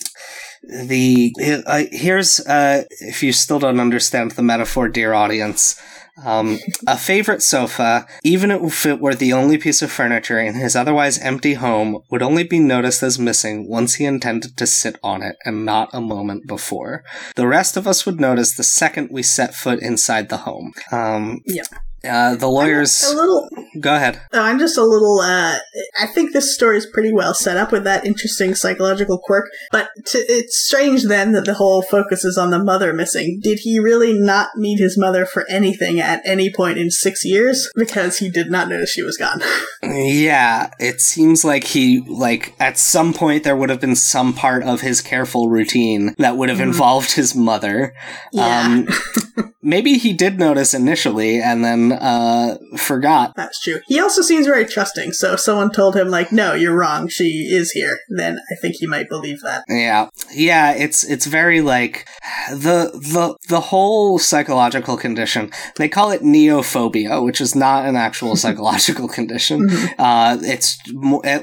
the 0.63 1.33
uh, 1.65 1.83
here's 1.91 2.39
uh, 2.41 2.83
if 2.99 3.21
you 3.23 3.33
still 3.33 3.59
don't 3.59 3.79
understand 3.79 4.31
the 4.31 4.43
metaphor, 4.43 4.87
dear 4.87 5.13
audience. 5.13 5.79
Um, 6.23 6.59
a 6.85 6.95
favorite 6.95 7.41
sofa, 7.41 8.05
even 8.23 8.51
if 8.51 8.85
it 8.85 8.99
were 8.99 9.15
the 9.15 9.33
only 9.33 9.57
piece 9.57 9.81
of 9.81 9.91
furniture 9.91 10.39
in 10.39 10.53
his 10.53 10.75
otherwise 10.75 11.17
empty 11.17 11.55
home, 11.55 12.03
would 12.11 12.21
only 12.21 12.43
be 12.43 12.59
noticed 12.59 13.01
as 13.01 13.17
missing 13.17 13.67
once 13.67 13.95
he 13.95 14.05
intended 14.05 14.55
to 14.57 14.67
sit 14.67 14.97
on 15.01 15.23
it 15.23 15.37
and 15.43 15.65
not 15.65 15.89
a 15.91 15.99
moment 15.99 16.45
before. 16.47 17.03
The 17.35 17.47
rest 17.47 17.77
of 17.77 17.87
us 17.87 18.05
would 18.05 18.19
notice 18.19 18.55
the 18.55 18.63
second 18.63 19.09
we 19.11 19.23
set 19.23 19.55
foot 19.55 19.79
inside 19.79 20.29
the 20.29 20.37
home. 20.37 20.73
Um, 20.91 21.41
Yeah. 21.47 21.63
Uh, 22.07 22.35
the 22.35 22.47
lawyers. 22.47 23.01
A 23.03 23.15
little. 23.15 23.49
Go 23.79 23.95
ahead. 23.95 24.19
I'm 24.33 24.59
just 24.59 24.77
a 24.77 24.83
little. 24.83 25.19
Uh, 25.19 25.57
I 25.99 26.05
think 26.07 26.33
this 26.33 26.53
story 26.53 26.77
is 26.77 26.85
pretty 26.85 27.13
well 27.13 27.33
set 27.33 27.57
up 27.57 27.71
with 27.71 27.83
that 27.85 28.05
interesting 28.05 28.55
psychological 28.55 29.19
quirk. 29.19 29.49
But 29.71 29.89
to, 30.07 30.17
it's 30.19 30.57
strange 30.59 31.03
then 31.05 31.31
that 31.31 31.45
the 31.45 31.53
whole 31.55 31.81
focus 31.81 32.25
is 32.25 32.37
on 32.37 32.51
the 32.51 32.63
mother 32.63 32.93
missing. 32.93 33.39
Did 33.41 33.59
he 33.59 33.79
really 33.79 34.13
not 34.13 34.49
meet 34.57 34.79
his 34.79 34.97
mother 34.97 35.25
for 35.25 35.45
anything 35.49 35.99
at 35.99 36.21
any 36.25 36.51
point 36.51 36.77
in 36.77 36.91
six 36.91 37.23
years? 37.23 37.69
Because 37.75 38.17
he 38.17 38.29
did 38.29 38.51
not 38.51 38.67
notice 38.69 38.89
she 38.91 39.03
was 39.03 39.17
gone. 39.17 39.41
Yeah, 39.85 40.71
it 40.79 41.01
seems 41.01 41.43
like 41.43 41.65
he 41.65 41.99
like 42.07 42.55
at 42.59 42.77
some 42.77 43.13
point 43.13 43.43
there 43.43 43.55
would 43.55 43.69
have 43.69 43.81
been 43.81 43.95
some 43.97 44.33
part 44.33 44.63
of 44.63 44.79
his 44.81 45.01
careful 45.01 45.49
routine 45.49 46.15
that 46.17 46.37
would 46.37 46.47
have 46.49 46.59
Mhm. 46.59 46.63
involved 46.63 47.11
his 47.11 47.35
mother. 47.35 47.93
yeah, 48.31 48.61
Um, 48.65 48.87
maybe 49.61 49.95
he 49.97 50.13
did 50.13 50.39
notice 50.39 50.73
initially 50.73 51.41
and 51.41 51.63
then 51.65 51.92
uh, 52.01 52.57
forgot. 52.77 53.33
that's 53.35 53.59
true. 53.61 53.79
He 53.87 53.99
also 53.99 54.21
seems 54.21 54.45
very 54.45 54.65
trusting. 54.65 55.11
So 55.13 55.33
if 55.33 55.39
someone 55.39 55.71
told 55.71 55.95
him 55.95 56.09
like, 56.09 56.31
"No, 56.31 56.53
you're 56.53 56.75
wrong. 56.75 57.07
She 57.07 57.47
is 57.51 57.71
here," 57.71 57.99
then 58.09 58.37
I 58.51 58.55
think 58.61 58.75
he 58.75 58.87
might 58.87 59.09
believe 59.09 59.41
that. 59.41 59.63
Yeah, 59.67 60.09
yeah. 60.33 60.71
It's 60.73 61.03
it's 61.03 61.25
very 61.25 61.61
like 61.61 62.07
the 62.51 62.91
the 62.93 63.35
the 63.49 63.59
whole 63.61 64.19
psychological 64.19 64.97
condition. 64.97 65.51
They 65.77 65.89
call 65.89 66.11
it 66.11 66.21
neophobia, 66.21 67.23
which 67.23 67.41
is 67.41 67.55
not 67.55 67.85
an 67.85 67.95
actual 67.95 68.35
psychological 68.43 69.07
condition. 69.07 69.69
Mhm. 69.69 69.93
Uh, 69.97 70.37
it's 70.41 70.77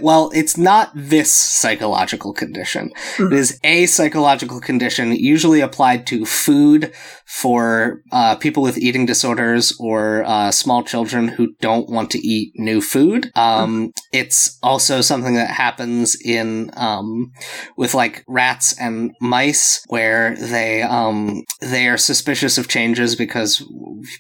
well, 0.01 0.31
it's 0.35 0.57
not 0.57 0.91
this 0.95 1.31
psychological 1.33 2.33
condition. 2.33 2.91
It 3.19 3.33
is 3.33 3.59
a 3.65 3.87
psychological 3.87 4.61
condition 4.61 5.13
usually 5.15 5.61
applied 5.61 6.07
to 6.09 6.25
food 6.27 6.93
for 7.31 8.03
uh, 8.11 8.35
people 8.35 8.61
with 8.61 8.77
eating 8.77 9.07
disorders 9.07 9.73
or 9.79 10.25
uh, 10.25 10.51
small 10.51 10.83
children 10.83 11.29
who 11.29 11.55
don't 11.61 11.89
want 11.89 12.11
to 12.11 12.19
eat 12.19 12.53
new 12.57 12.81
food. 12.81 13.31
Um, 13.37 13.93
it's 14.13 14.59
also 14.65 15.01
something 15.01 15.35
that 15.35 15.51
happens 15.51 16.21
in 16.21 16.73
um, 16.77 17.33
with 17.77 17.95
like 17.95 18.25
rats 18.27 18.77
and 18.81 19.15
mice, 19.21 19.85
where 19.87 20.35
they 20.37 20.83
um, 20.83 21.45
they 21.61 21.87
are 21.87 21.97
suspicious 21.97 22.59
of 22.59 22.67
changes 22.67 23.15
because 23.15 23.65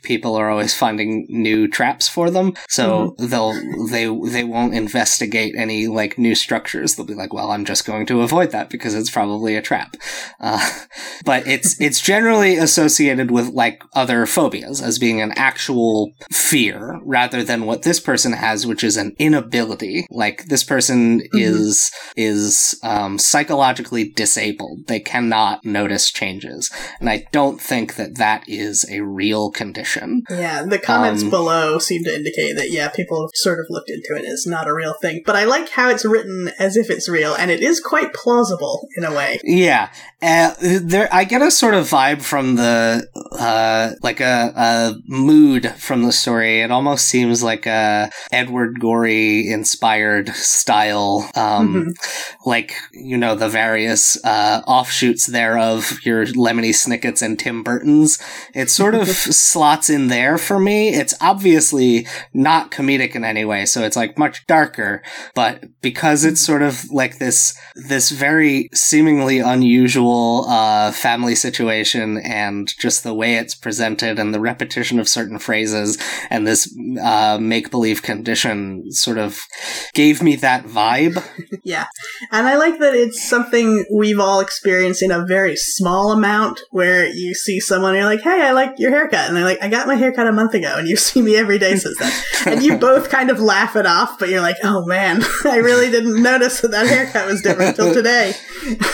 people 0.04 0.36
are 0.36 0.48
always 0.48 0.72
finding 0.72 1.26
new 1.28 1.66
traps 1.66 2.06
for 2.06 2.30
them. 2.30 2.54
So 2.68 3.16
they'll 3.18 3.54
they 3.88 4.06
they 4.30 4.44
won't 4.44 4.74
investigate 4.74 5.56
any 5.58 5.88
like 5.88 6.16
new 6.16 6.36
structures. 6.36 6.94
They'll 6.94 7.06
be 7.06 7.14
like, 7.14 7.32
well, 7.32 7.50
I'm 7.50 7.64
just 7.64 7.84
going 7.84 8.06
to 8.06 8.22
avoid 8.22 8.52
that 8.52 8.70
because 8.70 8.94
it's 8.94 9.10
probably 9.10 9.56
a 9.56 9.62
trap. 9.62 9.96
Uh, 10.38 10.64
but 11.24 11.44
it's 11.48 11.78
it's 11.80 12.00
generally 12.00 12.56
associated 12.56 12.99
with 13.08 13.48
like 13.48 13.82
other 13.94 14.26
phobias 14.26 14.82
as 14.82 14.98
being 14.98 15.20
an 15.20 15.32
actual 15.36 16.12
fear 16.30 17.00
rather 17.02 17.42
than 17.42 17.64
what 17.64 17.82
this 17.82 17.98
person 17.98 18.32
has, 18.32 18.66
which 18.66 18.84
is 18.84 18.96
an 18.96 19.16
inability. 19.18 20.06
Like 20.10 20.46
this 20.46 20.64
person 20.64 21.22
is 21.32 21.90
is 22.16 22.78
um, 22.82 23.18
psychologically 23.18 24.10
disabled. 24.10 24.86
They 24.86 25.00
cannot 25.00 25.64
notice 25.64 26.10
changes, 26.10 26.70
and 27.00 27.08
I 27.08 27.26
don't 27.32 27.60
think 27.60 27.94
that 27.96 28.18
that 28.18 28.44
is 28.46 28.84
a 28.90 29.00
real 29.00 29.50
condition. 29.50 30.22
Yeah, 30.28 30.62
the 30.64 30.78
comments 30.78 31.22
Um, 31.22 31.30
below 31.30 31.78
seem 31.78 32.04
to 32.04 32.14
indicate 32.14 32.56
that 32.56 32.70
yeah, 32.70 32.88
people 32.88 33.22
have 33.22 33.30
sort 33.34 33.60
of 33.60 33.66
looked 33.70 33.90
into 33.90 34.14
it 34.20 34.26
as 34.26 34.46
not 34.46 34.68
a 34.68 34.74
real 34.74 34.94
thing. 35.00 35.22
But 35.24 35.36
I 35.36 35.44
like 35.44 35.70
how 35.70 35.88
it's 35.88 36.04
written 36.04 36.50
as 36.58 36.76
if 36.76 36.90
it's 36.90 37.08
real, 37.08 37.34
and 37.34 37.50
it 37.50 37.60
is 37.60 37.80
quite 37.80 38.12
plausible 38.12 38.88
in 38.96 39.04
a 39.04 39.12
way. 39.12 39.40
Yeah, 39.44 39.90
uh, 40.22 40.54
there. 40.60 41.08
I 41.12 41.24
get 41.24 41.42
a 41.42 41.50
sort 41.50 41.74
of 41.74 41.88
vibe 41.88 42.22
from 42.22 42.56
the, 42.56 42.89
uh, 43.38 43.90
like 44.02 44.20
a, 44.20 44.52
a 44.56 44.94
mood 45.06 45.70
from 45.78 46.02
the 46.02 46.12
story. 46.12 46.60
It 46.60 46.70
almost 46.70 47.06
seems 47.06 47.42
like 47.42 47.66
a 47.66 48.10
Edward 48.32 48.80
Gorey 48.80 49.48
inspired 49.50 50.28
style, 50.30 51.28
um, 51.34 51.70
Mhm. 51.70 52.36
like 52.46 52.74
you 52.92 53.16
know 53.16 53.34
the 53.34 53.48
various 53.48 54.22
uh, 54.24 54.62
offshoots 54.66 55.26
thereof, 55.26 55.98
your 56.04 56.24
Lemony 56.26 56.74
Snickets 56.74 57.22
and 57.22 57.38
Tim 57.38 57.62
Burton's. 57.62 58.18
It 58.54 58.70
sort 58.70 58.94
of 58.94 59.08
slots 59.50 59.90
in 59.90 60.08
there 60.08 60.38
for 60.38 60.58
me. 60.58 60.88
It's 60.90 61.14
obviously 61.20 62.06
not 62.34 62.70
comedic 62.70 63.14
in 63.14 63.24
any 63.24 63.44
way, 63.44 63.66
so 63.66 63.82
it's 63.82 63.96
like 63.96 64.18
much 64.18 64.46
darker. 64.46 65.02
But 65.34 65.64
because 65.80 66.24
it's 66.24 66.40
sort 66.40 66.62
of 66.62 66.90
like 66.90 67.18
this 67.18 67.54
this 67.74 68.10
very 68.10 68.68
seemingly 68.74 69.38
unusual 69.38 70.46
uh, 70.48 70.92
family 70.92 71.34
situation, 71.34 72.18
and 72.18 72.68
just 72.80 73.04
the 73.04 73.14
way 73.14 73.34
it's 73.34 73.54
presented, 73.54 74.18
and 74.18 74.34
the 74.34 74.40
repetition 74.40 74.98
of 74.98 75.08
certain 75.08 75.38
phrases, 75.38 75.98
and 76.30 76.46
this 76.46 76.76
uh, 77.02 77.38
make 77.40 77.70
believe 77.70 78.02
condition, 78.02 78.90
sort 78.90 79.18
of 79.18 79.38
gave 79.94 80.22
me 80.22 80.36
that 80.36 80.64
vibe. 80.64 81.22
Yeah, 81.62 81.86
and 82.32 82.46
I 82.48 82.56
like 82.56 82.78
that 82.78 82.94
it's 82.94 83.28
something 83.28 83.84
we've 83.94 84.18
all 84.18 84.40
experienced 84.40 85.02
in 85.02 85.10
a 85.10 85.26
very 85.26 85.56
small 85.56 86.10
amount, 86.10 86.60
where 86.70 87.06
you 87.06 87.34
see 87.34 87.60
someone, 87.60 87.90
and 87.90 87.98
you're 87.98 88.06
like, 88.06 88.22
"Hey, 88.22 88.42
I 88.42 88.52
like 88.52 88.78
your 88.78 88.90
haircut," 88.90 89.28
and 89.28 89.36
they're 89.36 89.44
like, 89.44 89.62
"I 89.62 89.68
got 89.68 89.86
my 89.86 89.94
haircut 89.94 90.26
a 90.26 90.32
month 90.32 90.54
ago," 90.54 90.74
and 90.78 90.88
you 90.88 90.96
see 91.08 91.20
me 91.20 91.36
every 91.36 91.58
day 91.58 91.76
since 91.76 91.98
then, 91.98 92.12
and 92.46 92.62
you 92.62 92.78
both 92.88 93.10
kind 93.10 93.30
of 93.30 93.40
laugh 93.40 93.76
it 93.76 93.84
off, 93.84 94.18
but 94.18 94.30
you're 94.30 94.40
like, 94.40 94.56
"Oh 94.64 94.86
man, 94.86 95.22
I 95.44 95.56
really 95.56 95.90
didn't 95.90 96.22
notice 96.22 96.60
that 96.62 96.70
that 96.70 96.86
haircut 96.86 97.26
was 97.26 97.42
different 97.42 97.78
until 97.78 97.92
today." 97.92 98.34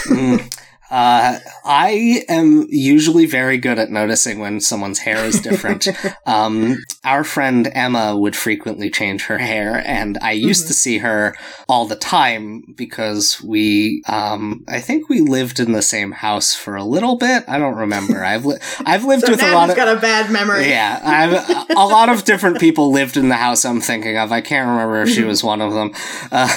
Mm. 0.07 0.66
Uh, 0.91 1.39
I 1.65 2.23
am 2.29 2.67
usually 2.71 3.27
very 3.27 3.59
good 3.59 3.79
at 3.79 3.91
noticing 3.91 4.39
when 4.39 4.61
someone's 4.61 5.01
hair 5.01 5.25
is 5.25 5.41
different. 5.41 5.89
um, 6.27 6.77
our 7.05 7.25
friend 7.25 7.69
Emma 7.73 8.17
would 8.17 8.37
frequently 8.37 8.91
change 8.91 9.27
her 9.27 9.39
hair, 9.39 9.83
and 9.87 10.17
I 10.23 10.33
used 10.33 10.65
Mhm. 10.65 10.69
to 10.69 10.75
see 10.75 10.99
her 10.99 11.35
all 11.69 11.87
the 11.87 11.97
time 11.97 12.63
because 12.77 13.43
we, 13.43 14.03
um, 14.09 14.65
I 14.69 14.81
think 14.81 15.09
we 15.09 15.21
lived 15.21 15.59
in 15.59 15.73
the 15.73 15.83
same 15.83 16.13
house 16.13 16.55
for 16.55 16.77
a 16.77 16.85
little 16.85 17.17
bit. 17.17 17.45
I 17.49 17.59
don't 17.59 17.75
remember. 17.77 18.25
I've 18.25 18.45
li- 18.45 18.59
I've 18.85 19.05
lived 19.05 19.25
So 19.27 19.33
with 19.33 19.43
a 19.43 19.53
lot 19.53 19.71
of. 19.71 19.77
got 19.77 19.89
a 19.89 20.01
bad 20.01 20.31
memory. 20.31 20.69
Yeah, 20.69 21.01
I've, 21.05 21.69
a 21.77 21.85
lot 21.87 22.09
of 22.09 22.25
different 22.25 22.61
people 22.61 22.93
lived 22.93 23.17
in 23.17 23.29
the 23.29 23.37
house 23.37 23.65
I'm 23.65 23.81
thinking 23.81 24.17
of. 24.17 24.31
I 24.33 24.41
can't 24.41 24.69
remember 24.69 25.03
if 25.03 25.09
she 25.11 25.25
was 25.25 25.43
one 25.43 25.61
of 25.61 25.73
them. 25.73 25.93
Uh, 26.31 26.49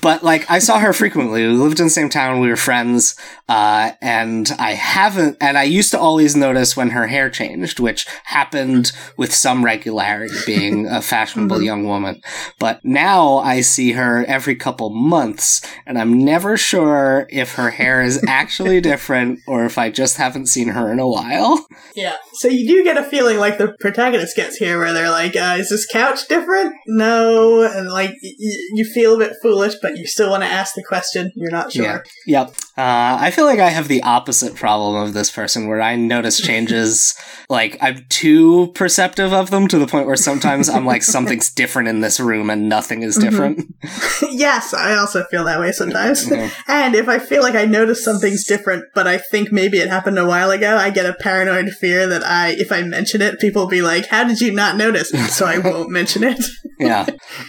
but 0.00 0.22
like, 0.22 0.50
I 0.50 0.58
saw 0.58 0.78
her 0.78 0.92
frequently. 0.92 1.46
We 1.46 1.52
lived 1.52 1.80
in 1.80 1.86
the 1.86 1.90
same 1.90 2.08
town. 2.08 2.40
We 2.40 2.48
were 2.48 2.56
friends. 2.56 3.14
Uh, 3.48 3.73
and 4.00 4.50
I 4.58 4.72
haven't, 4.72 5.36
and 5.40 5.56
I 5.58 5.62
used 5.64 5.90
to 5.92 5.98
always 5.98 6.34
notice 6.36 6.76
when 6.76 6.90
her 6.90 7.06
hair 7.06 7.30
changed, 7.30 7.80
which 7.80 8.06
happened 8.24 8.92
with 9.16 9.32
some 9.34 9.64
regularity 9.64 10.34
being 10.46 10.86
a 10.86 11.00
fashionable 11.12 11.58
Mhm. 11.58 11.64
young 11.64 11.84
woman. 11.86 12.20
But 12.58 12.80
now 12.84 13.38
I 13.38 13.60
see 13.62 13.92
her 13.92 14.24
every 14.26 14.56
couple 14.56 14.90
months 14.90 15.60
and 15.86 15.98
I'm 15.98 16.18
never 16.24 16.56
sure 16.56 17.26
if 17.30 17.54
her 17.54 17.70
hair 17.70 18.02
is 18.02 18.22
actually 18.28 18.80
different 18.80 19.40
or 19.46 19.64
if 19.64 19.78
I 19.78 19.90
just 19.90 20.16
haven't 20.16 20.46
seen 20.46 20.68
her 20.68 20.90
in 20.92 20.98
a 20.98 21.08
while. 21.08 21.66
Yeah. 21.94 22.16
So 22.34 22.48
you 22.48 22.66
do 22.66 22.84
get 22.84 22.96
a 22.96 23.04
feeling 23.04 23.38
like 23.38 23.58
the 23.58 23.74
protagonist 23.80 24.36
gets 24.36 24.56
here, 24.56 24.78
where 24.78 24.92
they're 24.92 25.10
like, 25.10 25.36
uh, 25.36 25.56
"Is 25.58 25.68
this 25.70 25.86
couch 25.86 26.26
different?" 26.28 26.74
No, 26.86 27.62
and 27.62 27.88
like 27.90 28.10
y- 28.10 28.34
y- 28.40 28.68
you 28.74 28.84
feel 28.84 29.14
a 29.14 29.18
bit 29.18 29.34
foolish, 29.42 29.74
but 29.80 29.96
you 29.96 30.06
still 30.06 30.30
want 30.30 30.42
to 30.42 30.48
ask 30.48 30.74
the 30.74 30.82
question. 30.82 31.30
You're 31.36 31.50
not 31.50 31.72
sure. 31.72 31.84
Yeah. 31.84 32.00
Yep. 32.26 32.54
Uh, 32.76 33.16
I 33.20 33.30
feel 33.30 33.44
like 33.44 33.60
I 33.60 33.68
have 33.68 33.86
the 33.86 34.02
opposite 34.02 34.56
problem 34.56 34.96
of 34.96 35.14
this 35.14 35.30
person 35.30 35.68
where 35.68 35.80
I 35.80 35.94
notice 35.94 36.40
changes, 36.40 37.14
like, 37.48 37.78
I'm 37.80 38.04
too 38.08 38.72
perceptive 38.74 39.32
of 39.32 39.50
them 39.50 39.68
to 39.68 39.78
the 39.78 39.86
point 39.86 40.06
where 40.08 40.16
sometimes 40.16 40.68
I'm 40.68 40.84
like, 40.84 41.04
something's 41.04 41.50
different 41.54 41.88
in 41.88 42.00
this 42.00 42.18
room 42.18 42.50
and 42.50 42.68
nothing 42.68 43.02
is 43.02 43.16
Mhm. 43.16 43.20
different. 43.20 43.74
yes, 44.32 44.74
I 44.74 44.96
also 44.96 45.22
feel 45.30 45.44
that 45.44 45.60
way 45.60 45.70
sometimes. 45.70 46.26
Mhm. 46.26 46.50
and 46.66 46.94
if 46.96 47.08
I 47.08 47.20
feel 47.20 47.42
like 47.42 47.54
I 47.54 47.64
notice 47.64 48.02
something's 48.04 48.44
different, 48.44 48.86
but 48.92 49.06
I 49.06 49.18
think 49.18 49.52
maybe 49.52 49.78
it 49.78 49.88
happened 49.88 50.18
a 50.18 50.26
while 50.26 50.50
ago, 50.50 50.76
I 50.76 50.90
get 50.90 51.06
a 51.06 51.14
paranoid 51.14 51.70
fear 51.70 52.08
that 52.08 52.24
I, 52.24 52.56
if 52.58 52.72
I 52.72 52.82
mention 52.82 53.22
it, 53.22 53.38
people 53.38 53.62
will 53.62 53.68
be 53.70 53.82
like, 53.82 54.06
"How 54.08 54.24
did 54.24 54.40
you 54.40 54.50
not 54.52 54.76
notice?" 54.76 55.10
So 55.34 55.46
I 55.46 55.58
won't 55.58 55.90
mention 55.90 56.24
it. 56.24 56.42
yeah. 56.80 57.06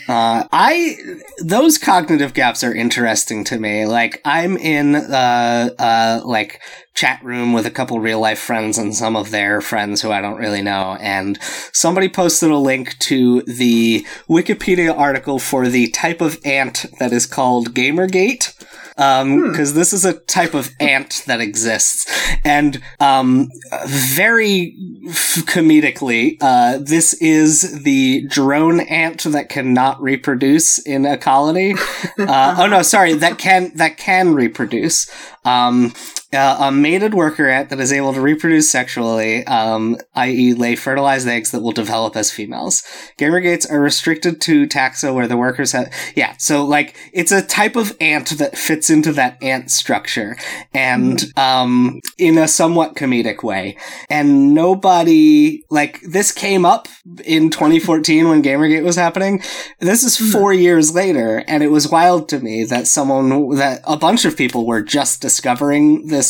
Uh, 0.07 0.43
I, 0.51 0.97
those 1.43 1.77
cognitive 1.79 2.33
gaps 2.35 2.63
are 2.63 2.73
interesting 2.75 3.43
to 3.45 3.57
me. 3.59 3.85
Like, 3.87 4.21
I'm 4.23 4.55
in, 4.57 4.91
uh, 5.15 5.69
uh, 5.79 6.21
like, 6.23 6.61
chat 6.93 7.21
room 7.23 7.51
with 7.53 7.65
a 7.65 7.71
couple 7.71 7.99
real 7.99 8.19
life 8.19 8.39
friends 8.39 8.77
and 8.77 8.95
some 8.95 9.15
of 9.15 9.31
their 9.31 9.61
friends 9.61 10.01
who 10.01 10.11
I 10.11 10.21
don't 10.21 10.37
really 10.37 10.61
know. 10.61 10.97
And 11.01 11.37
somebody 11.73 12.07
posted 12.07 12.51
a 12.51 12.57
link 12.57 12.97
to 12.99 13.41
the 13.41 14.05
Wikipedia 14.29 14.97
article 14.97 15.39
for 15.39 15.67
the 15.67 15.89
type 15.89 16.21
of 16.21 16.39
ant 16.45 16.85
that 16.99 17.11
is 17.11 17.25
called 17.25 17.73
Gamergate. 17.73 18.53
because 18.95 19.73
this 19.73 19.91
is 19.91 20.05
a 20.05 20.13
type 20.21 20.53
of 20.53 20.71
ant 20.79 21.23
that 21.27 21.41
exists, 21.41 22.09
and 22.45 22.81
um, 23.01 23.49
very 23.87 24.77
comedically, 25.45 26.37
uh, 26.41 26.79
this 26.79 27.13
is 27.15 27.83
the 27.83 28.25
drone 28.27 28.79
ant 28.79 29.23
that 29.23 29.49
cannot 29.49 30.01
reproduce 30.01 30.79
in 30.79 31.05
a 31.05 31.17
colony. 31.17 31.75
Uh, 32.17 32.55
oh 32.59 32.67
no, 32.67 32.81
sorry, 32.81 33.13
that 33.13 33.37
can 33.37 33.71
that 33.75 33.97
can 33.97 34.33
reproduce. 34.33 35.09
Um, 35.43 35.93
uh, 36.35 36.67
a 36.67 36.71
mated 36.71 37.13
worker 37.13 37.49
ant 37.49 37.69
that 37.69 37.79
is 37.79 37.91
able 37.91 38.13
to 38.13 38.21
reproduce 38.21 38.69
sexually, 38.69 39.45
um, 39.47 39.97
i.e., 40.15 40.53
lay 40.53 40.75
fertilized 40.75 41.27
eggs 41.27 41.51
that 41.51 41.61
will 41.61 41.71
develop 41.71 42.15
as 42.15 42.31
females. 42.31 42.83
Gamergates 43.17 43.69
are 43.71 43.79
restricted 43.79 44.41
to 44.41 44.67
taxa 44.67 45.13
where 45.13 45.27
the 45.27 45.37
workers 45.37 45.71
have. 45.71 45.91
Yeah, 46.15 46.35
so 46.37 46.65
like 46.65 46.95
it's 47.13 47.31
a 47.31 47.41
type 47.41 47.75
of 47.75 47.95
ant 47.99 48.37
that 48.37 48.57
fits 48.57 48.89
into 48.89 49.11
that 49.13 49.41
ant 49.41 49.71
structure, 49.71 50.37
and 50.73 51.23
um, 51.37 52.01
in 52.17 52.37
a 52.37 52.47
somewhat 52.47 52.95
comedic 52.95 53.43
way. 53.43 53.77
And 54.09 54.53
nobody 54.53 55.63
like 55.69 56.01
this 56.01 56.31
came 56.31 56.65
up 56.65 56.87
in 57.23 57.49
2014 57.49 58.27
when 58.29 58.43
Gamergate 58.43 58.83
was 58.83 58.95
happening. 58.95 59.41
This 59.79 60.03
is 60.03 60.17
four 60.31 60.53
years 60.53 60.93
later, 60.93 61.43
and 61.47 61.63
it 61.63 61.69
was 61.69 61.89
wild 61.89 62.29
to 62.29 62.39
me 62.39 62.63
that 62.65 62.87
someone 62.87 63.55
that 63.55 63.81
a 63.85 63.97
bunch 63.97 64.25
of 64.25 64.37
people 64.37 64.65
were 64.65 64.81
just 64.81 65.21
discovering 65.21 66.07
this 66.07 66.24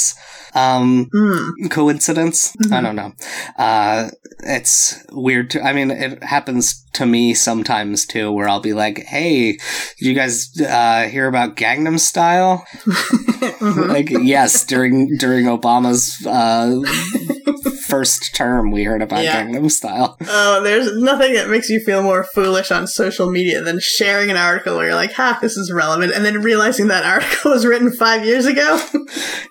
um, 0.54 1.10
Mm. 1.14 1.70
coincidence. 1.70 2.54
I 2.72 2.80
Mhm. 2.80 2.84
don't 2.84 2.96
know. 2.96 3.12
Uh, 3.58 4.10
it's 4.40 4.96
weird. 5.12 5.50
To, 5.52 5.62
I 5.64 5.74
mean, 5.74 5.92
it 5.92 6.24
happens 6.24 6.84
to 6.94 7.06
me 7.06 7.34
sometimes 7.34 8.06
too, 8.06 8.32
where 8.32 8.48
I'll 8.48 8.62
be 8.62 8.74
like, 8.74 9.04
"Hey, 9.06 9.58
you 10.00 10.14
guys 10.14 10.50
uh, 10.62 11.04
hear 11.08 11.28
about 11.28 11.56
Gangnam 11.58 12.00
Style?" 12.00 12.64
Mhm. 13.60 13.90
like, 13.90 14.10
yes, 14.10 14.66
during 14.66 15.18
during 15.18 15.46
Obama's 15.46 16.26
uh, 16.26 16.80
first 17.88 18.34
term, 18.36 18.72
we 18.72 18.84
heard 18.84 19.02
about 19.02 19.24
Yeah. 19.24 19.44
Gangnam 19.46 19.70
Style. 19.72 20.18
Oh, 20.28 20.62
there's 20.64 20.96
nothing 20.98 21.34
that 21.34 21.50
makes 21.50 21.70
you 21.70 21.80
feel 21.80 22.02
more 22.04 22.24
foolish 22.24 22.72
on 22.72 22.88
social 22.88 23.32
media 23.32 23.62
than 23.62 23.80
sharing 23.82 24.30
an 24.32 24.38
article 24.38 24.76
where 24.76 24.88
you're 24.88 24.96
like, 24.96 25.14
ha, 25.14 25.38
this 25.42 25.58
is 25.58 25.72
relevant, 25.72 26.14
and 26.14 26.26
then 26.26 26.42
realizing 26.42 26.88
that 26.88 27.04
article 27.14 27.52
was 27.52 27.66
written 27.66 27.92
five 27.92 28.26
years 28.26 28.46
ago. 28.46 28.80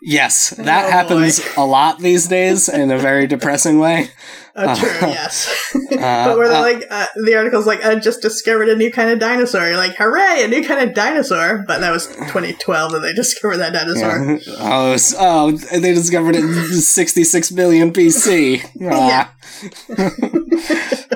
Yes, 0.02 0.50
that 0.50 0.86
Oh, 0.86 0.90
happens 0.90 1.40
a 1.56 1.64
lot 1.64 1.98
these 1.98 2.26
days 2.28 2.68
in 2.68 2.90
a 2.90 2.98
very 2.98 3.26
depressing 3.26 3.78
way. 3.78 4.08
Oh, 4.56 4.74
true, 4.78 4.88
Uh, 4.88 5.06
yes. 5.08 5.72
Uh, 5.74 5.78
but 5.90 6.38
where 6.38 6.48
they're 6.48 6.56
uh, 6.58 6.60
like, 6.60 6.84
uh, 6.90 7.06
the 7.24 7.34
article's 7.36 7.66
like, 7.66 7.84
I 7.84 7.94
just 7.96 8.22
discovered 8.22 8.68
a 8.68 8.76
new 8.76 8.90
kind 8.92 9.10
of 9.10 9.18
dinosaur. 9.18 9.66
You're 9.66 9.76
like, 9.76 9.96
hooray, 9.96 10.42
a 10.44 10.48
new 10.48 10.64
kind 10.66 10.88
of 10.88 10.94
dinosaur. 10.94 11.64
But 11.66 11.80
that 11.80 11.90
was 11.90 12.06
2012 12.06 12.92
that 12.92 13.00
they 13.00 13.12
discovered 13.12 13.58
that 13.58 13.72
dinosaur. 13.72 14.34
Yeah. 14.36 14.54
Oh, 14.58 14.96
oh, 15.18 15.50
they 15.52 15.94
discovered 15.94 16.36
it 16.36 16.44
in 16.44 16.54
66 16.80 17.52
million 17.52 17.92
BC. 17.92 18.62
yeah. 18.80 19.28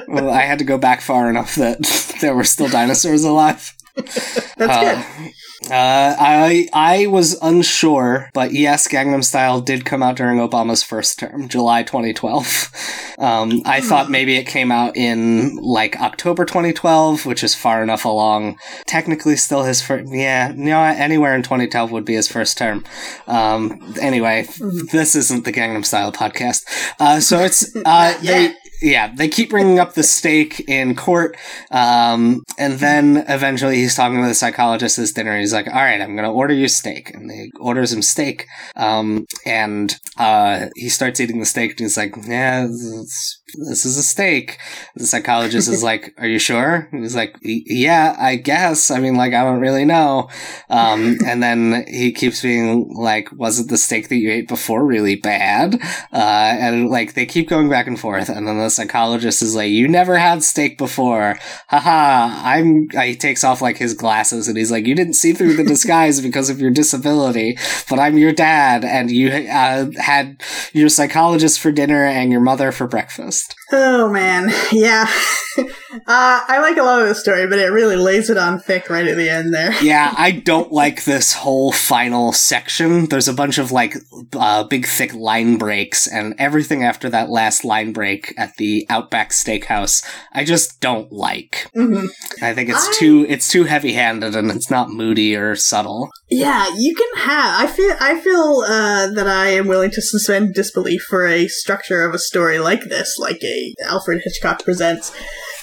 well, 0.08 0.30
I 0.30 0.42
had 0.42 0.58
to 0.58 0.64
go 0.64 0.78
back 0.78 1.00
far 1.00 1.28
enough 1.30 1.54
that 1.56 1.82
there 2.20 2.34
were 2.34 2.44
still 2.44 2.68
dinosaurs 2.68 3.24
alive. 3.24 3.74
That's 3.96 4.58
Uh, 4.60 5.02
good. 5.18 5.32
Uh, 5.68 6.14
I 6.16 6.68
I 6.72 7.06
was 7.08 7.36
unsure, 7.42 8.30
but 8.32 8.52
yes, 8.52 8.86
Gangnam 8.86 9.24
Style 9.24 9.60
did 9.60 9.84
come 9.84 10.04
out 10.04 10.14
during 10.16 10.38
Obama's 10.38 10.84
first 10.84 11.18
term, 11.18 11.48
July 11.48 11.82
2012. 11.82 12.70
Um, 13.18 13.62
I 13.64 13.80
Hmm. 13.80 13.88
thought 13.88 14.10
maybe 14.12 14.36
it 14.36 14.44
came 14.46 14.70
out 14.70 14.96
in 14.96 15.56
like 15.56 16.00
October 16.00 16.44
2012, 16.44 17.26
which 17.26 17.42
is 17.42 17.52
far 17.52 17.82
enough 17.82 18.04
along. 18.04 18.60
Technically, 18.86 19.34
still 19.34 19.64
his 19.64 19.82
first. 19.82 20.12
Yeah, 20.12 20.50
what? 20.52 20.96
anywhere 21.00 21.34
in 21.34 21.42
2012 21.42 21.90
would 21.90 22.04
be 22.04 22.14
his 22.14 22.28
first 22.28 22.56
term. 22.56 22.84
Um, 23.26 23.92
anyway, 24.00 24.46
Hmm. 24.58 24.86
this 24.92 25.16
isn't 25.16 25.44
the 25.44 25.52
Gangnam 25.52 25.84
Style 25.84 26.12
podcast. 26.12 26.62
Uh, 27.00 27.18
so 27.18 27.40
it's 27.40 27.74
uh, 27.74 27.80
Not 27.84 28.20
they. 28.22 28.54
Yeah, 28.80 29.12
they 29.12 29.28
keep 29.28 29.50
bringing 29.50 29.78
up 29.80 29.94
the 29.94 30.04
steak 30.04 30.60
in 30.68 30.94
court, 30.94 31.36
um, 31.72 32.42
and 32.58 32.74
then 32.78 33.24
eventually 33.28 33.76
he's 33.76 33.96
talking 33.96 34.22
to 34.22 34.28
the 34.28 34.34
psychologist 34.34 34.98
at 34.98 35.02
his 35.02 35.12
dinner. 35.12 35.36
He's 35.36 35.52
like, 35.52 35.66
"All 35.66 35.74
right, 35.74 36.00
I'm 36.00 36.14
going 36.14 36.28
to 36.28 36.30
order 36.30 36.54
you 36.54 36.68
steak," 36.68 37.12
and 37.12 37.30
he 37.30 37.50
orders 37.58 37.92
him 37.92 38.02
steak. 38.02 38.46
Um, 38.76 39.26
and 39.44 39.98
uh, 40.16 40.66
he 40.76 40.88
starts 40.88 41.18
eating 41.18 41.40
the 41.40 41.46
steak, 41.46 41.72
and 41.72 41.80
he's 41.80 41.96
like, 41.96 42.14
"Yeah, 42.24 42.66
this, 42.66 43.40
this 43.68 43.84
is 43.84 43.96
a 43.96 44.02
steak." 44.02 44.58
The 44.94 45.06
psychologist 45.06 45.68
is 45.68 45.82
like, 45.82 46.14
"Are 46.18 46.28
you 46.28 46.38
sure?" 46.38 46.88
And 46.92 47.02
he's 47.02 47.16
like, 47.16 47.36
"Yeah, 47.42 48.14
I 48.16 48.36
guess. 48.36 48.92
I 48.92 49.00
mean, 49.00 49.16
like, 49.16 49.34
I 49.34 49.42
don't 49.42 49.60
really 49.60 49.84
know." 49.84 50.28
Um, 50.70 51.18
and 51.26 51.42
then 51.42 51.84
he 51.88 52.12
keeps 52.12 52.42
being 52.42 52.88
like, 52.94 53.28
"Wasn't 53.32 53.70
the 53.70 53.78
steak 53.78 54.08
that 54.08 54.16
you 54.16 54.30
ate 54.30 54.46
before 54.46 54.86
really 54.86 55.16
bad?" 55.16 55.80
Uh, 56.12 56.54
and 56.60 56.90
like 56.90 57.14
they 57.14 57.26
keep 57.26 57.48
going 57.48 57.68
back 57.68 57.88
and 57.88 57.98
forth, 57.98 58.28
and 58.28 58.46
then 58.46 58.58
the 58.58 58.67
psychologist 58.70 59.42
is 59.42 59.54
like, 59.54 59.70
"You 59.70 59.88
never 59.88 60.16
had 60.16 60.42
steak 60.42 60.78
before, 60.78 61.38
haha." 61.68 62.40
I'm. 62.44 62.88
He 62.90 63.14
takes 63.14 63.44
off 63.44 63.62
like 63.62 63.76
his 63.76 63.94
glasses, 63.94 64.48
and 64.48 64.56
he's 64.56 64.70
like, 64.70 64.86
"You 64.86 64.94
didn't 64.94 65.14
see 65.14 65.32
through 65.32 65.54
the 65.54 65.64
disguise 65.74 66.20
because 66.20 66.50
of 66.50 66.60
your 66.60 66.70
disability, 66.70 67.58
but 67.88 67.98
I'm 67.98 68.18
your 68.18 68.32
dad, 68.32 68.84
and 68.84 69.10
you 69.10 69.30
uh, 69.30 69.90
had 69.96 70.42
your 70.72 70.88
psychologist 70.88 71.60
for 71.60 71.72
dinner 71.72 72.04
and 72.04 72.30
your 72.32 72.40
mother 72.40 72.72
for 72.72 72.86
breakfast." 72.86 73.54
Oh 73.70 74.08
man, 74.10 74.50
yeah. 74.72 75.06
uh, 75.58 75.64
I 76.06 76.58
like 76.60 76.76
a 76.78 76.82
lot 76.82 77.02
of 77.02 77.08
the 77.08 77.14
story, 77.14 77.46
but 77.46 77.58
it 77.58 77.66
really 77.66 77.96
lays 77.96 78.30
it 78.30 78.38
on 78.38 78.60
thick 78.60 78.88
right 78.88 79.06
at 79.06 79.16
the 79.16 79.28
end 79.28 79.52
there. 79.52 79.72
yeah, 79.82 80.14
I 80.16 80.30
don't 80.30 80.72
like 80.72 81.04
this 81.04 81.34
whole 81.34 81.72
final 81.72 82.32
section. 82.32 83.06
There's 83.06 83.28
a 83.28 83.34
bunch 83.34 83.58
of 83.58 83.70
like 83.72 83.96
uh, 84.34 84.64
big, 84.64 84.86
thick 84.86 85.12
line 85.14 85.58
breaks, 85.58 86.06
and 86.06 86.34
everything 86.38 86.82
after 86.84 87.10
that 87.10 87.28
last 87.28 87.64
line 87.64 87.92
break 87.92 88.32
at 88.38 88.56
the 88.56 88.86
Outback 88.88 89.30
Steakhouse, 89.30 90.04
I 90.32 90.44
just 90.44 90.80
don't 90.80 91.12
like. 91.12 91.70
hmm 91.74 92.06
I 92.40 92.54
think 92.54 92.70
it's 92.70 92.88
I- 92.88 92.94
too 92.98 93.26
it's 93.28 93.48
too 93.48 93.64
heavy 93.64 93.92
handed, 93.92 94.34
and 94.34 94.50
it's 94.50 94.70
not 94.70 94.90
moody 94.90 95.36
or 95.36 95.56
subtle. 95.56 96.10
Yeah, 96.30 96.66
you 96.76 96.94
can 96.94 97.24
have. 97.24 97.60
I 97.60 97.66
feel. 97.66 97.94
I 98.00 98.20
feel 98.20 98.62
uh, 98.66 99.10
that 99.12 99.26
I 99.26 99.48
am 99.48 99.66
willing 99.66 99.90
to 99.92 100.02
suspend 100.02 100.54
disbelief 100.54 101.02
for 101.08 101.26
a 101.26 101.48
structure 101.48 102.02
of 102.02 102.14
a 102.14 102.18
story 102.18 102.58
like 102.58 102.84
this, 102.84 103.16
like 103.18 103.42
a 103.42 103.74
Alfred 103.84 104.22
Hitchcock 104.24 104.62
presents. 104.64 105.12